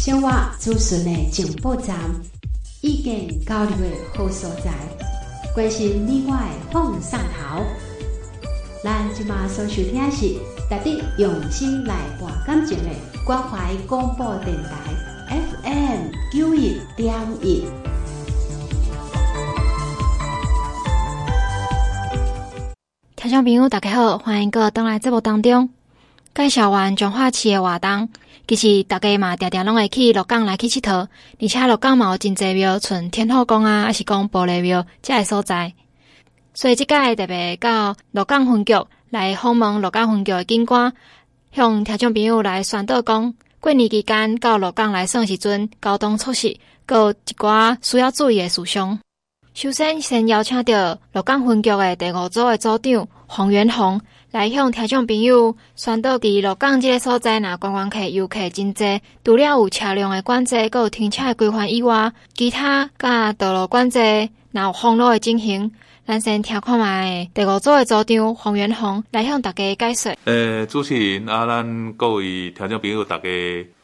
[0.04, 1.96] 生活资讯的情报站，
[2.80, 3.86] 意见交流的
[4.16, 4.72] 好所在，
[5.54, 7.64] 关心你我的放送头。
[8.82, 10.34] 咱即马所收听是
[10.68, 12.88] 特地用心来播感情的
[13.24, 14.92] 关怀广播电台
[15.62, 17.64] FM 九一点一。
[23.14, 25.70] 听众朋友大家好，欢迎各位登来节目当中，
[26.34, 28.08] 介绍完彰化市的活动。
[28.54, 31.08] 其实大家嘛，常常拢会去鹿港来去佚佗，
[31.40, 35.72] 而且鹿港嘛有真侪庙，像天后宫啊，还是讲玻璃庙这个所在。
[36.52, 38.74] 所以即届特别到鹿港分局
[39.08, 40.92] 来访问鹿港分局的警官，
[41.50, 48.98] 向听众朋友来宣导讲，过年期间到鹿港来耍时阵，交通措施阁有一寡需要注意的事项。
[49.54, 53.98] 首先，先邀请到鹿港分局的第五组的组长黄元宏
[54.32, 63.98] 来向听众朋友宣导，伫鹿港这个所在，若观光客游客真侪，除了有车辆的管制，阁有停车的规范以外，其他甲道路管制，
[64.52, 65.70] 若有封路的情形，
[66.06, 70.16] 咱先听看觅第五组的组长黄元宏来向大家解说。
[70.24, 73.28] 诶，主持人啊，咱各位听众朋友，大家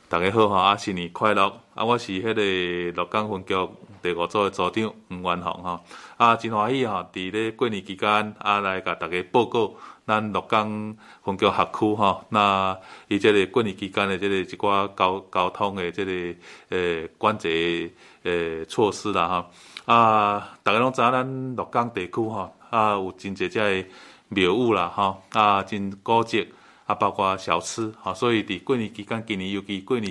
[0.08, 1.52] 大家好哈，啊，新年快乐！
[1.74, 3.54] 啊，我是迄个鹿港分局。
[4.00, 5.82] 第五组的组长黄元宏哈，
[6.16, 7.04] 啊，真欢喜哈！
[7.12, 8.08] 伫咧过年期间
[8.38, 9.74] 啊，来甲大家报告
[10.08, 12.74] 咱鹿港分局辖区哈，那
[13.08, 16.38] 伊即个过年期间的即个一寡交交通的即个
[16.70, 17.92] 诶管制
[18.22, 19.50] 诶措施啦哈。
[19.84, 23.88] 啊，大家拢知影咱鹿港地区哈，啊有真侪只个
[24.30, 26.48] 庙宇啦哈，啊真古迹，
[26.86, 30.10] 啊包括小吃哈，所以伫过年期间，今年尤其过年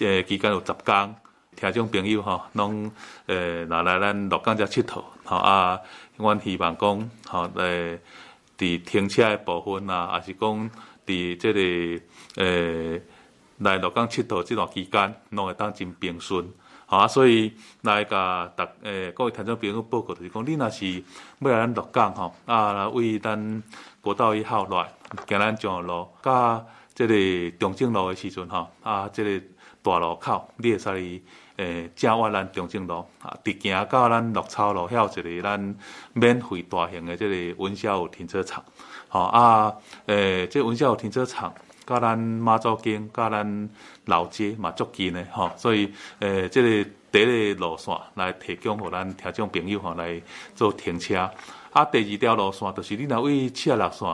[0.00, 1.14] 诶期间有十天。
[1.56, 2.90] 听众朋友吼，拢
[3.26, 5.78] 诶，若来咱鹿港遮佚佗，吼啊，
[6.16, 8.00] 阮希望讲，吼诶，
[8.60, 10.70] 伫停车诶部分啊，还是讲
[11.06, 13.02] 伫即个诶
[13.56, 16.46] 来洛江佚佗即段期间，拢会当真平顺，
[16.84, 21.02] 吼啊，所以来甲逐诶各位听众朋友报告，就是讲，你若是
[21.38, 23.62] 要来咱洛江吼，啊，为咱
[24.02, 24.92] 国道一号来
[25.26, 26.62] 行咱上路，甲
[26.94, 29.46] 即个中正路诶时阵吼，啊，即个
[29.82, 31.22] 大路口，你会使。
[31.60, 35.76] 诶，正往咱中正路啊，直行到咱鹿草路，遐有一个咱
[36.14, 38.64] 免费大型的这个温霄湖停车场，
[39.08, 39.74] 吼啊，
[40.06, 41.52] 诶，这温霄湖停车场，
[41.86, 43.68] 甲咱妈祖经，甲咱
[44.06, 50.18] 老街嘛足近的吼，所以诶，这个第一个路线来提供互咱听众朋友吼来
[50.54, 51.30] 做停车，
[51.72, 54.08] 啊，第二条路线就是你若为七十六线，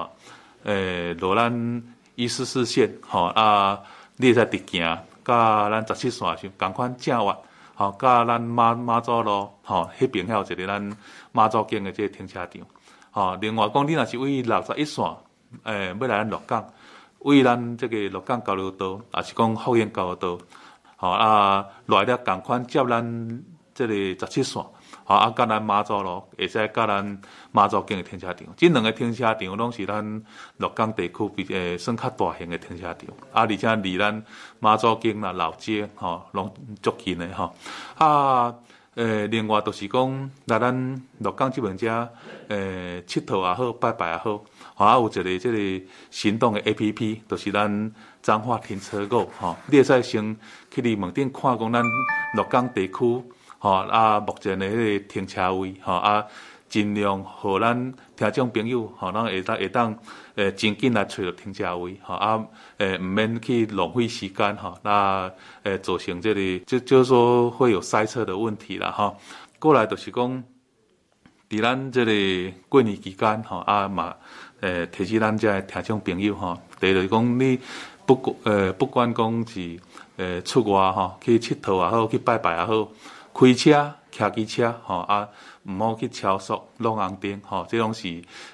[0.64, 1.82] 诶，落咱
[2.16, 3.80] 一四四线，吼啊，
[4.16, 4.98] 你会使直行。
[5.26, 7.36] 甲咱十七线是共款正弯，
[7.74, 10.96] 吼，甲咱马马祖路，吼，迄边还有一个咱
[11.32, 12.62] 马祖经的即个停车场，
[13.10, 13.36] 吼。
[13.40, 15.04] 另外讲，你若是为六十一线，
[15.64, 16.64] 诶、要来咱鹿港，
[17.18, 20.38] 为咱即个洛港交流道，也是讲福永交流道，
[20.96, 24.64] 吼啊，来了共款接咱即个十七线。
[25.06, 27.20] 啊啊，甲咱妈祖路，会使甲咱
[27.52, 30.22] 妈祖经的停车场，即两个停车场拢是咱
[30.56, 34.20] 鹿港地区比诶算较大型的停车场，啊，而且离咱
[34.58, 37.54] 妈祖经啦、老街吼拢足近的吼。
[37.98, 38.52] 啊，
[38.96, 41.88] 诶，另外就是讲来咱鹿港这边遮
[42.48, 44.42] 诶，佚佗也好，拜拜也好，
[44.74, 47.92] 啊，有一个即个行动的 A P P，就是咱
[48.22, 50.36] 彰化停车购吼，你会使先
[50.68, 51.84] 去伫网顶看讲咱
[52.34, 53.22] 鹿港地区。
[53.58, 54.20] 吼啊！
[54.20, 56.24] 目前的迄个停车位，吼啊，
[56.68, 59.98] 尽量互咱听众朋友，吼，咱会当会当
[60.34, 62.44] 诶，真紧来找着停车位，吼啊，
[62.78, 65.30] 诶，毋免去浪费时间，吼，那
[65.62, 69.16] 诶，造成这里就就是说会有塞车的问题啦，吼。
[69.58, 70.44] 过来就是讲，
[71.48, 74.14] 伫咱这里过年期间，吼啊嘛，
[74.60, 77.58] 诶，提醒咱遮听众朋友，吼，第一就是讲你
[78.04, 79.80] 不管诶，不管讲是
[80.18, 82.88] 诶出外吼，去佚佗也好，去拜拜也好。
[83.38, 85.28] 开车、骑机车，吼啊，
[85.64, 88.08] 毋好去超速、拢红灯，吼，这种是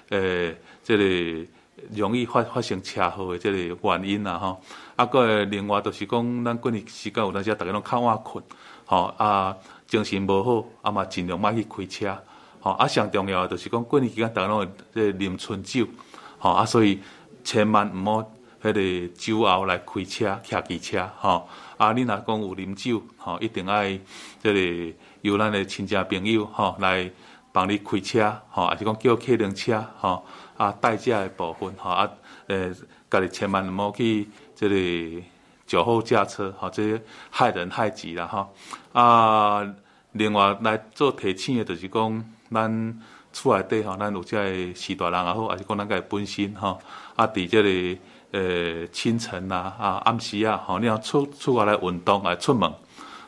[0.08, 1.46] 诶、呃，这个
[1.94, 4.60] 容易发发生车祸的这个原因啦，吼。
[4.96, 8.42] 啊，个另外就是讲，咱过年时间有阵时，大家拢较晚困，
[8.84, 12.18] 吼啊，精神无好，啊嘛尽量莫去开车，
[12.58, 15.86] 吼啊，上重要的就是讲过年期间大家拢会即啉春酒，
[16.38, 17.00] 吼啊，所以
[17.44, 18.32] 千万毋好
[18.64, 21.48] 迄个酒后来开车、骑机车，吼。
[21.82, 23.98] 啊，你若讲有啉酒，吼，一定爱
[24.40, 27.10] 即个由咱的亲戚朋友，吼，来
[27.50, 30.24] 帮你开车，吼，还是讲叫客人车，吼，
[30.56, 32.08] 啊，代驾的部分，吼，啊，
[32.46, 32.72] 诶，
[33.10, 35.26] 家己千万毋好去即个
[35.66, 38.54] 酒后驾车，吼，这害人害己啦，吼。
[38.92, 39.74] 啊，
[40.12, 43.00] 另外来做提醒的，就是讲咱
[43.32, 46.80] 厝内底，吼，咱有遮个士大人也好，还是讲咱家本身，吼，
[47.16, 48.02] 啊，伫即个。
[48.32, 52.72] 呃，清晨呐，啊，暗时啊，吼，你要出出外来运动来出门，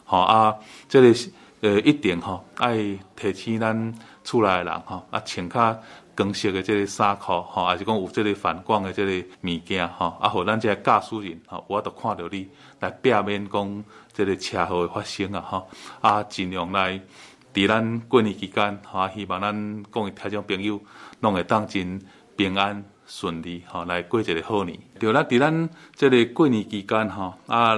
[0.06, 0.54] 吼啊，
[0.88, 1.14] 这个
[1.60, 5.78] 呃一定吼爱提醒咱厝内的人吼，啊，穿较
[6.16, 12.48] 光色的这个衫裤，吼，还是讲有这个反光的这个物件，吼，啊，互咱这个驾驶人，吼，我都看到你
[12.80, 15.68] 来避免讲这个车祸的发生啊，吼，
[16.00, 16.98] 啊，尽量来
[17.52, 20.80] 伫咱过年期间，吼，希望咱各位听众朋友
[21.20, 22.00] 拢会当真
[22.36, 22.82] 平安。
[23.06, 24.78] 顺利吼，来过一个好年。
[24.98, 27.76] 就咱伫咱即个过年期间吼，啊，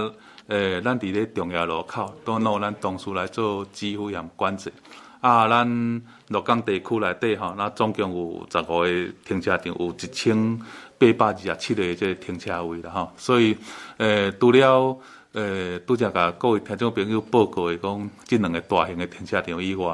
[0.48, 4.72] 诶、咱伫咧重要路口都拿咱同事来做指挥和管制。
[5.20, 10.58] 啊，咱洛江地区内底吼，那总共有十五个停车场，有一千
[10.98, 13.12] 八百二十七个这个停车位了哈。
[13.16, 13.56] 所以，
[13.96, 14.98] 诶，除了
[15.36, 19.84] 呃，拄则甲各位听众朋友报告的讲，即两个大型的停车场以外，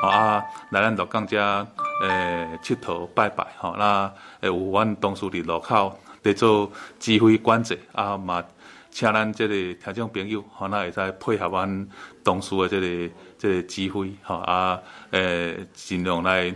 [0.00, 1.40] 吼啊，来咱鹿港遮
[2.04, 8.44] 呃，佚佗拜拜，吼，那呃，有阮同事伫路口伫做指挥管制，啊嘛。
[8.92, 11.88] 请咱即个听众朋友，吼，那会使配合阮
[12.22, 16.54] 同事的即个即个指挥，吼啊，呃，尽量来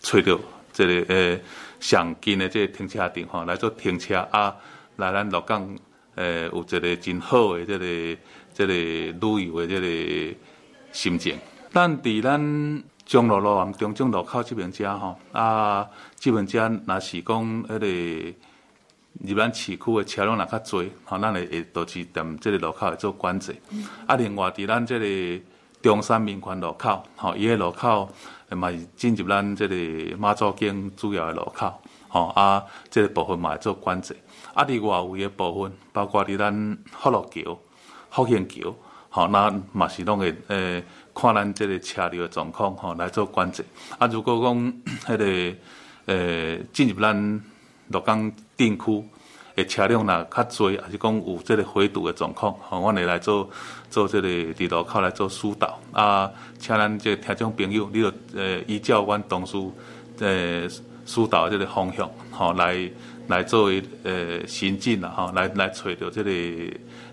[0.00, 0.38] 找到
[0.72, 1.40] 即个呃
[1.80, 4.54] 上近的即个停车场，吼，来做停车啊，
[4.96, 5.74] 来咱鹿港
[6.14, 8.20] 呃有一个真好的这个
[8.54, 10.38] 这个旅游诶，即个
[10.92, 11.38] 心情。
[11.70, 18.34] 咱伫咱中路路往中正路口即边遮吼啊，即边遮若是讲迄个。
[19.20, 23.54] 入咱市区的车辆若较侪，吼，咱会会导致踮即个路口会做管制。
[23.68, 25.44] 嗯、啊，另外伫咱即个
[25.82, 28.10] 中山民权路口，吼，伊个路口
[28.48, 31.74] 嘛是进入咱即个马祖经主要的路口，
[32.08, 34.16] 吼啊，即个部分嘛会做管制。
[34.54, 37.58] 啊，伫外围的部分，包括伫咱福乐桥、
[38.10, 38.74] 福兴桥，
[39.08, 40.82] 吼，那嘛是拢会诶、
[41.14, 43.64] 看咱即个车流的状况，吼来做管制。
[43.98, 44.72] 啊，如果讲
[45.06, 45.56] 迄、 个
[46.06, 47.42] 诶进、入咱
[47.88, 49.04] 鹿港镇区
[49.54, 53.48] 的车辆若较侪，还是讲有即个回堵的状况，吼，阮会来做
[53.90, 59.56] 做即个伫路口来做疏导啊，请咱即个听众朋友，你着呃依照阮同事
[60.20, 60.68] 呃
[61.04, 62.90] 疏导即个方向，吼，来
[63.28, 66.30] 来作为呃行进啦，吼，来来找到这个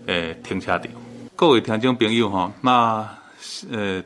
[0.05, 0.87] 呃停车场。
[1.35, 3.07] 各位听众朋友，吼，那
[3.71, 4.03] 呃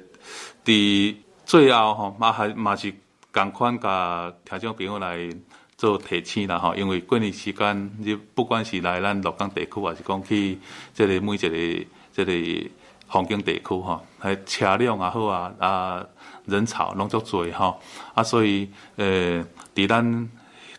[0.66, 2.94] 伫最后吼，嘛还嘛是
[3.32, 5.30] 共款甲听众朋友来。
[5.76, 10.58] 做提醒啦吼，因为过年时间，你不管是来咱鹿港地区，还是讲去
[10.94, 12.70] 这个每一个这个
[13.10, 16.06] 风景地区吼，还车辆也好啊，啊
[16.46, 17.82] 人潮拢足多吼，
[18.14, 19.44] 啊所以呃，
[19.76, 20.30] 伫咱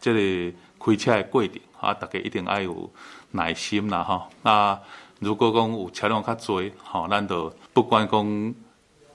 [0.00, 2.90] 这个开车的过程啊，大家一定爱有
[3.30, 4.28] 耐心啦吼。
[4.42, 4.80] 啊，
[5.20, 8.54] 如果讲有车辆较多吼，咱就不管讲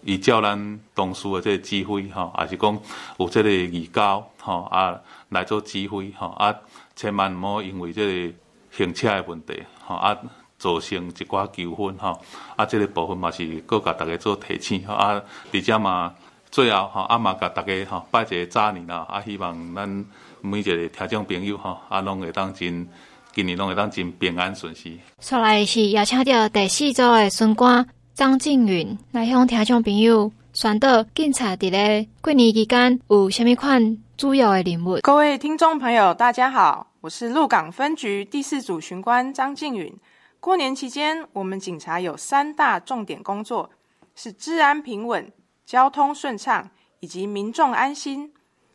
[0.04, 2.80] 依照咱同事的这个指挥吼，还是讲
[3.18, 5.00] 有这个预告吼啊。
[5.30, 6.52] 来做指挥吼啊，
[6.96, 8.36] 千万毋好因为这个
[8.72, 10.18] 行车的问题吼啊，
[10.58, 12.20] 造成一寡纠纷吼
[12.56, 15.22] 啊，这个部分嘛是搁甲大家做提醒吼啊，
[15.54, 16.16] 而且嘛
[16.50, 20.06] 最后吼啊嘛甲大家吼拜一个早年啦啊，希望咱
[20.42, 22.88] 每一个听众朋友吼啊，拢会当真
[23.34, 25.00] 今年拢会当真平安顺遂。
[25.20, 33.98] 出来是邀请到第四组的选官张静云来向听众朋友宣导警察伫咧过年期间有虾米款。
[34.18, 35.00] 主要的任务。
[35.02, 39.96] 各位听众朋友，大家好，我是鹿港分局第四组巡官张静云。
[40.42, 43.70] 过年期间，我们警察有三大重点工作，
[44.16, 45.32] 是治安平稳、
[45.66, 48.30] 交通顺畅以及民众安心。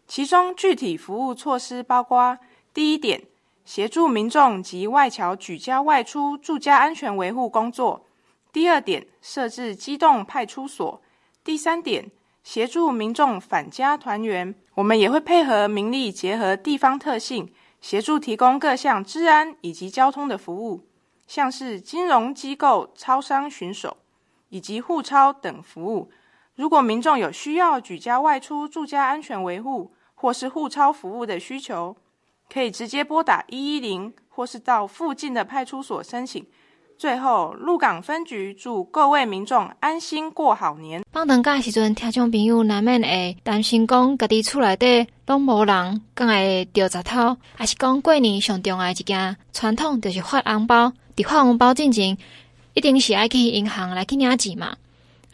[0.06, 2.38] 其中具体服务措施包括：
[2.72, 3.22] 第一点，
[3.64, 8.04] 协助民众及外侨举家外出住家安全维护工作；
[8.52, 11.00] 第二点，设置机动派出所；
[11.42, 12.10] 第三点，
[12.42, 14.54] 协助民众返家团圆。
[14.74, 20.86] 我们也会配合民力，结合地方特性，协助提供各项治安以及交通的服务，
[21.26, 23.96] 像是金融机构、超商巡守
[24.50, 26.10] 以及护钞等服务。
[26.56, 31.96] 如果民众有需要举家外出住家安全维护或是护钞服务的需求，
[32.52, 36.46] 可以直接拨打一一零，或是到附近的派出所申请。
[36.96, 41.02] 最后，鹿港分局祝各位民众安心过好年。
[41.10, 50.92] 放长假时阵，听众朋友难免会担心讲，家己厝内底拢无人，敢会掉十头，还是讲过年上重要一件传统，就是发红包。
[51.16, 52.16] 伫发红包进前，
[52.74, 54.76] 一定是爱去银行来去领钱嘛。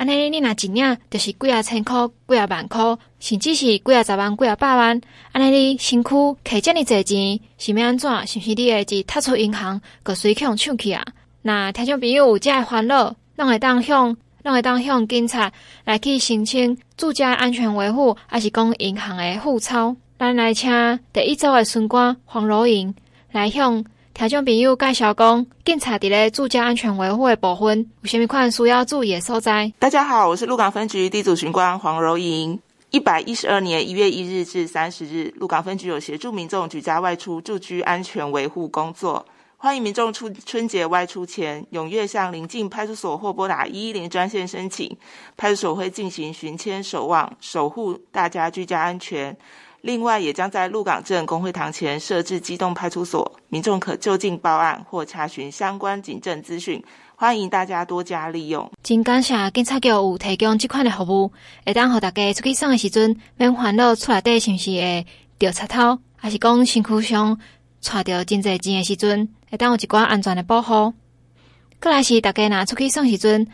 [0.01, 4.99] 安尼，你若一领就是几啊千块、几啊万块，甚至是几啊十万、几啊百万。
[5.33, 6.09] 安尼，你身躯
[6.43, 8.27] 摕遮尔济钱，是要安怎？
[8.27, 11.05] 是毋是你会直踏出银行，个随去互抢去啊？
[11.43, 15.53] 那听众朋友有这样烦恼，让会当向让会当向警察
[15.85, 19.95] 来去申请住家安全维护，还是讲银行的护钞？
[20.19, 22.95] 咱来请第一组的巡官黄柔莹
[23.33, 29.73] 来向听众朋友介绍讲，警察伫咧住家安全维护的部分有虾米款需要注意的所在？
[29.79, 32.61] 大家好，我是鹿港分局地主巡官黄柔莹。
[32.91, 39.25] 一百一十二年一月一日至三十日，鹿港分局有协助民众举家外出住居安全维护工作。
[39.57, 44.95] 欢迎民众出春节外出前，踊跃向邻近派出所或拨打一一零专线申请，
[45.37, 49.37] 派出所会进行巡签守望，守护大家居家安全。
[49.83, 56.83] 另外，也将在鹿港镇公会堂前设置机动派出所，民众可就近报案或查询相关警政资讯。
[57.17, 58.71] 欢迎大家多加利用。
[58.83, 61.33] 真感谢警察局有提供这款的服务，
[61.65, 65.07] 会当和大家出去送的时阵，免烦恼厝内底是不是会
[65.39, 67.39] 掉插头，还是讲身躯上。
[67.83, 70.93] 带着真济钱的时阵，会当有一寡安全的保护。
[71.81, 73.47] 过来是大家若出去耍时阵，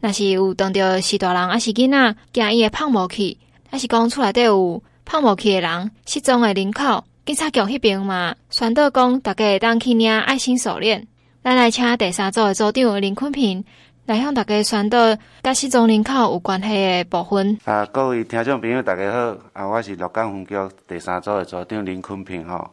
[0.00, 3.36] 若是有当着是大人，还是囡仔，惊伊会放无去，
[3.70, 11.06] 还是讲厝内底有泡无去的人，失踪的人口，警察局迄边嘛，宣导讲大家会当去领爱心手链。
[11.42, 13.62] 咱来请第三组的组长林坤平
[14.06, 17.58] 来向大家宣导甲失踪人口有关系的部分。
[17.64, 20.54] 啊，各位听众朋友，大家好，啊，我是鹿港分局
[20.88, 22.70] 第三组的组长林坤平吼。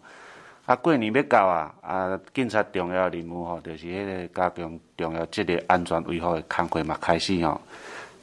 [0.65, 7.59] 啊，过年要到啊，啊，警察重要任务吼，就是迄个加强重要职业安全维护的工作嘛开始吼。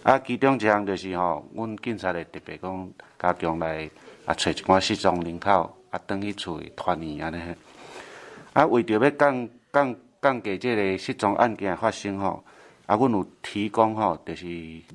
[0.03, 3.91] 啊，其中一项就是吼，阮警察会特别讲加强来
[4.25, 5.75] 啊，找一寡失踪人口。
[5.91, 7.41] 啊，转去厝里团圆安尼，
[8.53, 12.45] 啊，为着要降降降低即个失踪案件发生吼，
[12.85, 14.45] 啊，阮有提供吼，就是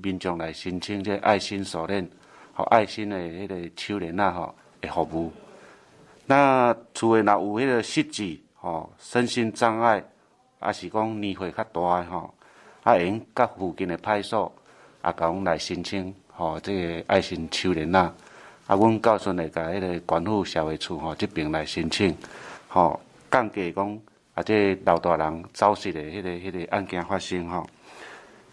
[0.03, 2.07] 民众来申请即个爱心手链，
[2.53, 5.33] 吼爱心的迄个手链仔吼的服务。
[6.27, 10.03] 那厝内若有迄个失智吼、身心障碍，
[10.59, 12.31] 啊是讲年岁较大诶吼，
[12.83, 14.53] 啊会用甲附近的派出所
[15.03, 17.99] 啊，甲阮来申请吼，这个爱心手链仔。
[17.99, 22.15] 啊，阮到时阵会甲迄个关护社会处吼，这边来申请，
[22.69, 22.97] 吼
[23.29, 23.99] 降低讲
[24.33, 27.67] 啊，这个、老大人走失的迄、个迄、个案件发生吼。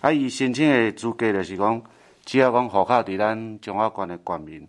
[0.01, 1.81] 啊，伊申请的资格就是讲，
[2.25, 4.67] 只要讲户口伫咱中华关的国民，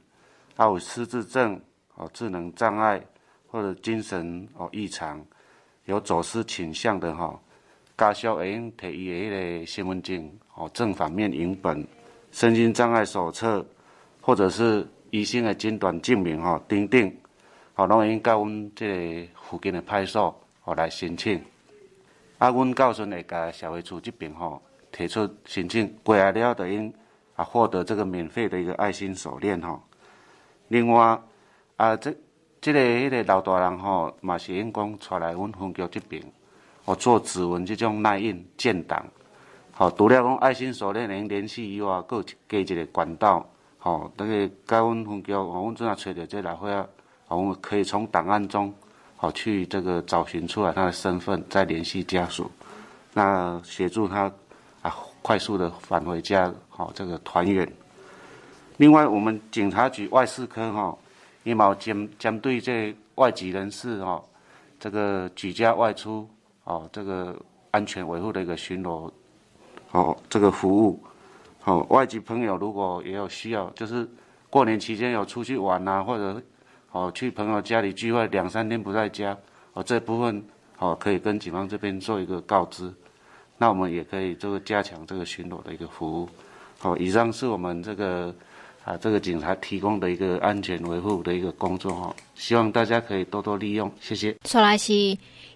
[0.56, 1.60] 啊有失智症、
[1.96, 3.02] 哦智能障碍
[3.48, 5.20] 或者精神哦异常，
[5.86, 7.40] 有走失倾向的吼，
[7.98, 11.86] 家属会用摕伊的迄个身份证哦正反面影本、
[12.32, 13.66] 身心障碍手册，
[14.22, 14.88] 或者是。
[15.14, 17.14] 医生的诊断证明吼，等等，
[17.74, 21.38] 吼，拢会到阮这个附近的派出所哦来申请。
[22.38, 26.94] 啊，阮到时会甲社会处这边吼提出申请，过来了就应
[27.36, 29.84] 啊获得这个免费的一个爱心手链吼。
[30.70, 31.20] 另外
[31.76, 32.16] 啊，这
[32.62, 36.24] 这个迄个老大人吼，嘛是应讲带来阮分局这边，
[36.86, 39.06] 哦做指纹这种捺印建档。
[39.74, 43.46] 吼，除了讲爱心手链能联系以外，阁有加一个管道。
[43.84, 46.88] 吼，那个甲阮分局，吼，阮阵啊找着这老伙仔，
[47.28, 48.72] 吼，我们可以从档案中，
[49.18, 52.52] 吼，去这个找寻出来他的身份，再联系家属，
[53.12, 54.32] 那协助他
[54.84, 57.68] 啊快速的返回家，吼，这个团圆。
[58.78, 61.00] 另外，我们警察局外事科，吼，
[61.44, 64.30] 也冇针针对这外籍人士，吼，
[64.80, 66.30] 这个举家外出，
[66.66, 67.36] 哦，这个
[67.72, 69.10] 安全维护的一个巡逻，
[69.92, 71.02] 哦，这个服务。
[71.60, 74.10] 好，外籍朋友如果也有需要，就是
[74.50, 76.42] 过年期间有出去玩呐、啊，或者
[76.92, 79.38] 哦去朋友家里聚会两三天不在家，
[79.74, 80.44] 哦这部分
[80.80, 82.92] 哦可以跟警方这边做一个告知，
[83.58, 86.30] 那我们也可以这个加强这个巡逻的一个服务。
[86.80, 88.34] 好，以上是我们这个
[88.84, 94.36] 啊这个警察提供的一个安全维护的一个工作哈，希望大家可以多多利用，谢谢。
[94.46, 94.94] 说来是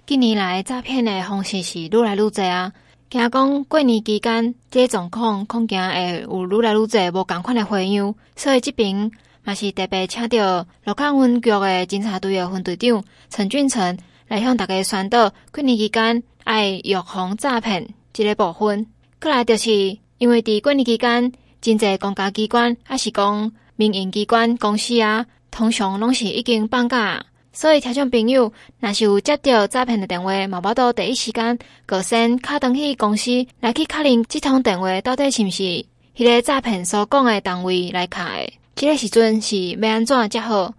[0.06, 2.72] 近年来诈骗的方式是愈来愈多啊。
[3.16, 9.10] 听讲过年期间，这个状况恐惊会有愈来愈侪无共款的花样，所以这边
[9.46, 13.98] 嘛是特别请到鹿港分局的侦查队的分队长陈俊成
[14.28, 18.86] 来向大家宣导过年期间爱预防诈骗这个部分。
[19.22, 19.72] 过来就是
[20.18, 27.26] 因为伫过年期间，真侪公家机关还是讲民营机关公司啊，通常拢是已经放假。
[27.56, 28.52] 所以，听众朋友，
[28.82, 33.32] 若是有接到诈骗的电话，嘛，无到第一时间，个先敲登去公司
[33.62, 35.64] 来去确认这通电话到底是毋是
[36.18, 38.54] 迄个诈骗所讲的单位来敲的。
[38.76, 40.74] 这个时阵是要安怎才好？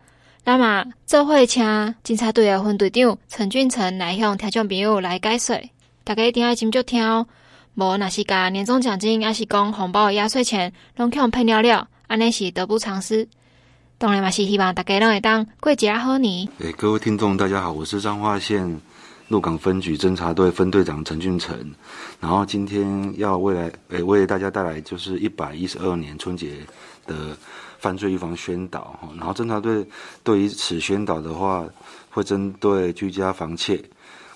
[0.44, 5.58] 那么，做伙请警察队的分队长陈俊成来向听众朋友来解说。
[6.04, 7.26] 大家一定要斟酌听哦。
[7.76, 13.26] 无，若是甲年终奖金，还是讲红包压岁钱，拢去互骗了了，安尼是得不偿失。
[13.98, 16.46] 当然嘛，是希望大家拢会当过节好年。
[16.58, 18.78] 诶，各位听众，大家好，我是彰化县
[19.28, 21.74] 鹿港分局侦查队分队长陈俊成。
[22.20, 26.58] 然后今天要为来诶为大家带来就是一百一十二年春节
[27.06, 27.34] 的
[27.78, 29.08] 犯罪预防宣导哈。
[29.16, 29.86] 然后侦查队
[30.22, 31.64] 对于此宣导的话，
[32.10, 33.82] 会针对居家防窃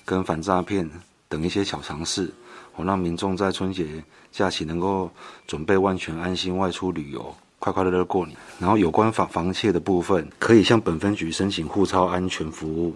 [0.07, 0.89] 跟反诈骗
[1.29, 2.33] 等一些小常识，
[2.73, 4.03] 好让民众在春节
[4.33, 5.11] 假期能够
[5.47, 7.37] 准备万全，安心外出旅游。
[7.61, 8.37] 快快乐乐过年。
[8.59, 12.93] 然后有关防防窃的部分，可以向本分局申请护钞安全服务，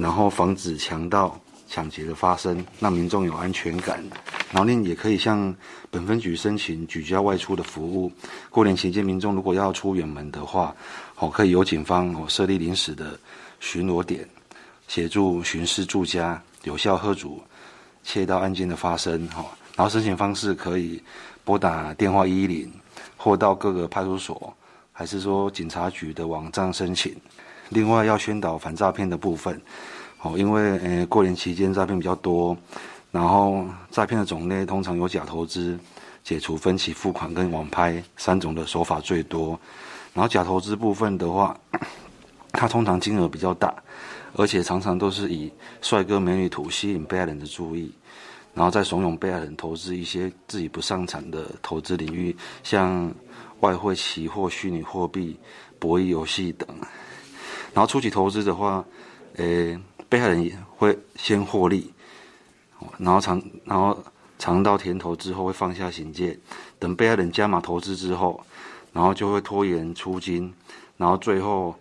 [0.00, 1.38] 然后防止强盗
[1.68, 4.02] 抢劫的发生，让民众有安全感。
[4.52, 5.54] 然后另也可以向
[5.90, 8.10] 本分局申请举家外出的服务。
[8.48, 10.74] 过年期间，民众如果要出远门的话，
[11.18, 13.18] 哦，可以由警方哦设立临时的
[13.60, 14.26] 巡逻点，
[14.88, 17.42] 协助巡视住家，有效吓阻
[18.02, 19.26] 窃盗案件的发生。
[19.28, 19.44] 哈，
[19.76, 21.02] 然后申请方式可以
[21.44, 22.72] 拨打电话一一零。
[23.26, 24.54] 或到各个派出所，
[24.92, 27.12] 还是说警察局的网站申请。
[27.70, 29.60] 另外要宣导反诈骗的部分，
[30.22, 32.56] 哦，因为呃过年期间诈骗比较多，
[33.10, 35.76] 然后诈骗的种类通常有假投资、
[36.22, 39.58] 解除分期付款跟网拍三种的手法最多。
[40.14, 41.58] 然后假投资部分的话，
[42.52, 43.74] 它通常金额比较大，
[44.34, 45.50] 而且常常都是以
[45.82, 47.92] 帅哥美女图吸引被害人的注意，
[48.56, 53.12] 然后再怂恿被害人投资一些自己不擅长的投资领域，像
[53.60, 55.38] 外汇、期货、虚拟货币、
[55.78, 56.66] 博弈游戏等。
[57.74, 58.82] 然后初期投资的话，
[59.34, 59.78] 呃，
[60.08, 61.92] 被害人也会先获利，
[62.96, 64.02] 然后尝然后
[64.38, 66.38] 尝到甜头之后会放下警戒，
[66.78, 68.40] 等被害人加码投资之后，
[68.94, 70.50] 然后就会拖延出金，
[70.96, 71.76] 然后最后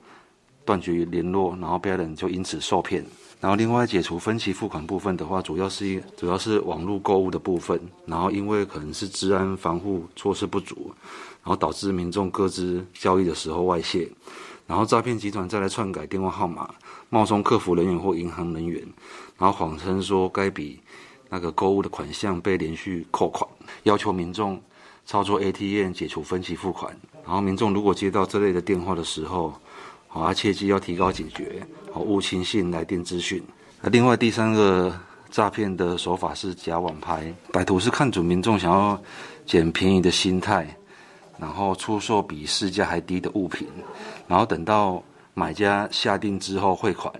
[0.65, 3.05] 断绝联络，然后被害人就因此受骗。
[3.45, 10.91] 然后另外解除分期付款部分的话，主要是主要是网络购物的部分，然后因为可能是治安防护措施不足，
[11.43, 14.09] 然后导致民众各自交易的时候外泄。
[14.65, 16.73] 然后诈骗集团再来篡改电话号码，
[17.11, 18.81] 冒充客服人员或银行人员，
[19.37, 20.79] 然后谎称说该笔
[21.29, 23.47] 那个购物的款项被连续扣款，
[23.83, 24.59] 要求民众
[25.05, 26.99] 操作 ATM 解除分期付款。
[27.23, 29.53] 然后民众如果接到这类的电话的时候，
[30.15, 31.61] 好，切记要提高警觉，
[31.91, 33.43] 好，勿轻信来电资讯。
[33.81, 34.97] 那另外第三个
[35.29, 38.97] 诈骗的手法是假网拍，歹徒是看准民众想要
[39.45, 40.65] 捡便宜的心态。
[41.37, 43.67] 然后出售比市价还低的物品，
[44.25, 45.03] 然后等到
[45.33, 47.13] 买家下定之后汇款，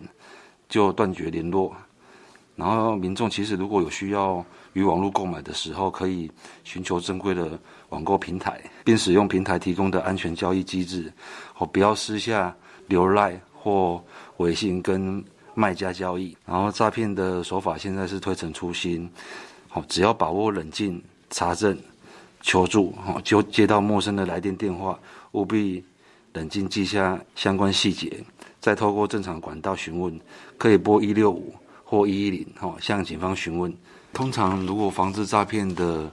[0.69, 1.75] 就断绝联络。
[2.55, 6.31] 然后民众其实如果有需要于网络购买的时候，可以
[6.63, 11.11] 寻求正规的网购平台，并使用平台提供的安全交易机制，
[11.57, 12.55] 哦，不要私下
[12.87, 14.03] 留赖或
[14.37, 15.23] 微信跟
[15.53, 16.35] 卖家交易。
[16.45, 19.09] 然后诈骗的手法现在是推陈出新，
[19.69, 21.77] 好，只要把握冷静查证。
[22.47, 24.99] 求助，哈，就接到陌生的来电电话，
[25.31, 25.83] 务必
[26.33, 28.23] 冷静记下相关细节，
[28.59, 30.21] 再透过正常管道询问，
[30.55, 33.75] 可以拨一六五或一一零，哈，向警方询问。
[34.13, 36.07] 通常如果防治诈骗的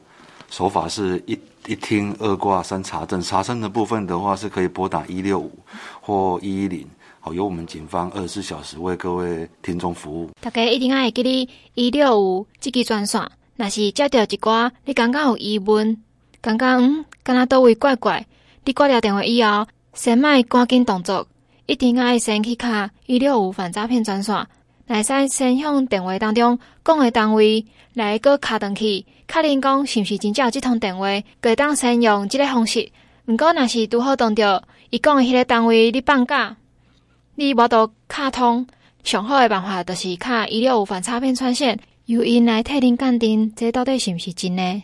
[0.49, 5.53] 手法是一一听二挂三查证，查证的部分的话是可以拨打一六五
[6.01, 6.87] 或一一零，
[7.21, 10.31] 好，由我们警方二十四小时为各位听众服务。
[10.41, 13.21] 大家一定要记得一六五这个专线，
[13.57, 15.97] 若是接到一挂你刚刚有疑问。
[16.41, 18.27] 刚刚嗯，敢若倒位怪怪。
[18.65, 21.27] 你挂掉电话以后，先莫赶紧动作，
[21.67, 24.35] 一定爱先去卡一六五反诈骗专线，
[24.93, 27.65] 来使先向电话当中讲的单位
[27.95, 31.07] 来个卡登去，确认讲是毋是真正有这通电话，
[31.41, 32.93] 可当先用这个方式。
[33.25, 36.55] 毋过若是拄好当着伊讲的迄个单位你放假，
[37.37, 38.67] 你无度卡通，
[39.03, 44.83] 上好的办法就是卡一六五反诈骗专线，由因来替您鉴定，这到底是毋是真的。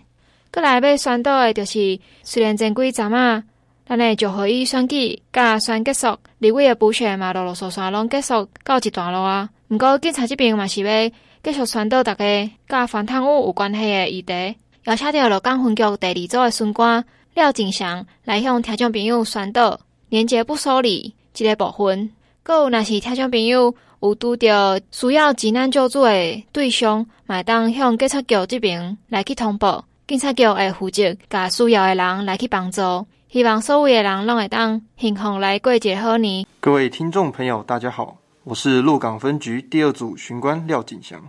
[0.51, 3.45] 过来要宣导的，就是虽然前几站啊，
[3.87, 9.51] 咱诶就可以选举甲选结束，立委的补选嘛，陆陆续续拢结束告一段落啊。
[9.71, 11.11] 毋过警察这边嘛是要
[11.43, 17.05] 继续传导大家甲反贪污有关系的议题，邀请到鹿港分局第二组的巡官
[17.35, 22.11] 廖景祥来向听众朋友宣导廉洁不收礼这个部分。
[22.43, 29.85] 阁有若是听众朋友有拄到需要急难救助的对象，嘛当向警察局这边来去通报。
[30.07, 36.47] 警察局会负责，甲需要的人来去帮助，希望所有的人拢会当幸福来过一个好年。
[36.59, 38.17] 各位听众朋友，大家好，
[38.49, 41.23] 我是鹿港分局第二组巡官廖景祥。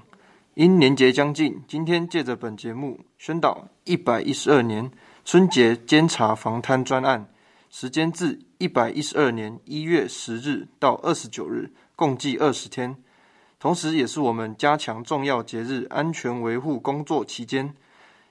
[0.53, 4.89] 因年节将近，今天借着本节目宣导一百一十二年
[5.25, 7.29] 春节监察防贪专案，
[7.69, 12.95] 时间自一百一十二年一月十日到二十九日，共计二十天，
[13.59, 17.75] 同时也是我们加强重要节日安全维护工作期间。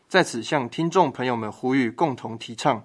[0.08, 2.82] 在此向听众朋友们呼吁，共同提倡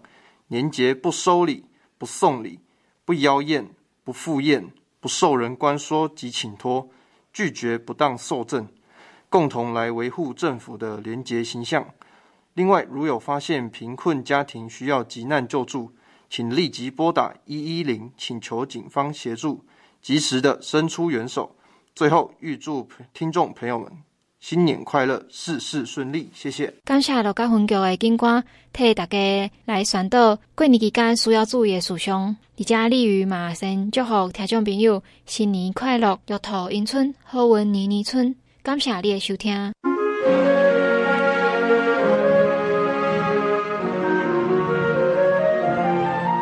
[0.47, 1.63] 年节不收礼、
[1.97, 2.59] 不送礼、
[3.05, 3.69] 不邀宴、
[4.03, 4.69] 不赴宴、
[5.03, 6.87] 不受人关说及请托，
[7.33, 8.69] 拒绝不当受赠，
[9.27, 11.85] 共同来维护政府的廉洁形象。
[12.53, 15.91] 另外，如有发现贫困家庭需要急难救助，
[16.29, 19.65] 请立即拨打一一零，请求警方协助，
[20.01, 21.53] 及时的伸出援手。
[21.93, 23.91] 最后，预祝听众朋友们。
[24.43, 26.73] 新年快乐，事事顺利，谢谢。
[26.83, 32.35] 感谢鹿港分局的警官替大家来宣导过年期间需要注意的事项。
[32.59, 38.35] 而且利于马先祝福听众朋友新年快乐，玉兔迎春，好运年年春。
[38.61, 39.71] 感谢你的收听。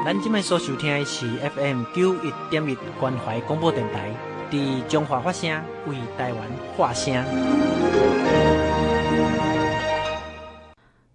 [0.04, 4.12] 咱今麦所收听的是 FM 九一点一关怀广播电台。
[4.52, 5.50] 伫中华发声，
[5.88, 7.24] 为台湾发声。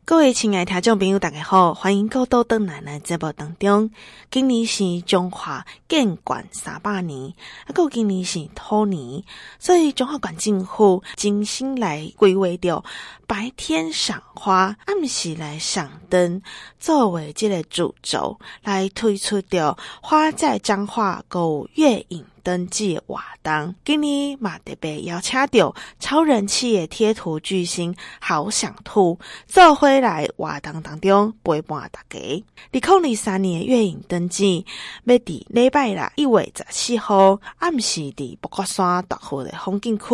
[0.07, 3.91] 各位亲爱的听众朋友，大家好，欢迎到倒转来的节目当中。
[4.31, 7.35] 今年是中华建馆三百年，
[7.67, 9.23] 啊，个今年是兔年，
[9.59, 10.35] 所以中华馆。
[10.39, 12.83] 政府精心来规划着
[13.27, 16.41] 白天赏花，暗时来赏灯，
[16.79, 23.75] 作为这个主轴来推出着花在彰化购月影登记活动。
[23.85, 29.19] 今年嘛特别邀请到超人气的贴图巨星好想兔，
[29.49, 32.45] 做回来活动当中陪伴大家。
[32.71, 34.65] 二零二三年月影灯节
[35.05, 40.05] 要伫礼拜六一月十四号暗时伫八卦山大湖的风景区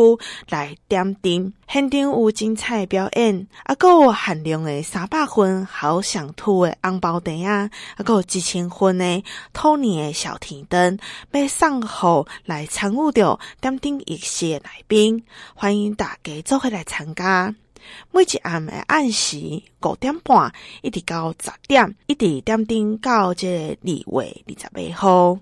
[0.48, 9.22] 来点灯，现场有精彩表演，啊，有限量的三百分好想兔的红包袋啊，啊，有一千分的
[9.52, 10.98] 兔年的小提灯，
[11.32, 11.82] 要送
[12.44, 17.54] 来参与着点灯仪式的来宾，欢迎大家做伙来参加。
[18.12, 20.52] 每一暗的暗时五点半，
[20.82, 25.38] 一直到十点，一直点灯到这个二月二十八号。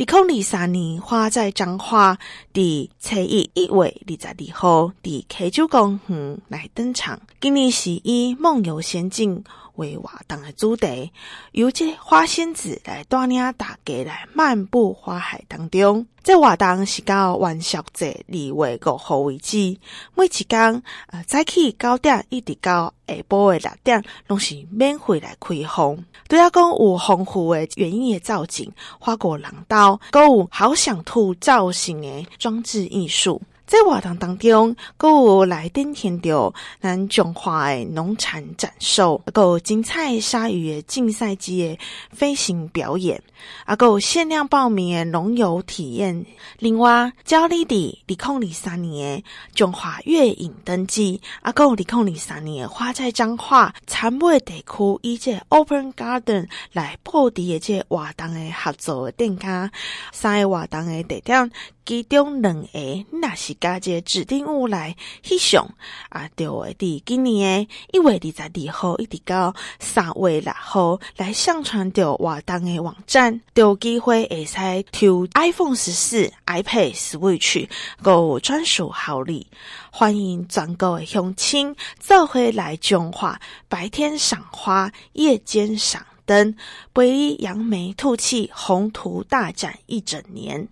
[0.00, 2.18] 二零二三年花在彰化，
[2.54, 7.20] 伫七一一月二十二号，伫溪洲公园来登场。
[7.38, 9.44] 今年是以梦游仙境
[9.74, 11.12] 为活动的主题，
[11.52, 16.06] 由这花仙子来带领大家来漫步花海当中。
[16.22, 19.76] 这活动是到元宵节二月五号为止，
[20.14, 25.96] 每一天呃早起九点一直到下晡的六点，拢是免费来开放。
[26.28, 33.40] 对啊，讲有丰富的园艺造景，花果廊道，还有好想兔造型的装置艺术。
[33.70, 41.78] 在活动当中，阁有来登田着咱中华的农产展售，阁有精彩鲨鱼的竞赛机的
[42.10, 43.22] 飞行表演，
[43.64, 46.26] 啊，阁有限量报名的农游体验。
[46.58, 59.70] 另外，招你伫二零二三年诶中华月影灯节，啊，阁有二零二三年诶花在彰化参尾地区以这 Open Garden 来布置的这活动的合作的店家，
[60.10, 61.48] 三个活动的地点。
[61.90, 65.68] 其中两个，你若是加这指定物来翕相
[66.10, 77.68] 啊，就会伫今年的一月二十二号一直到三月六号来上传到活动的网站，就有机会会使抽 iPhone 十四、iPad Switch
[78.04, 79.48] 有专属好礼。
[79.90, 86.54] 欢迎全国的乡亲做回来中华，白天赏花，夜间赏灯，
[86.94, 90.68] 陪你扬眉吐气，宏图大展一整年。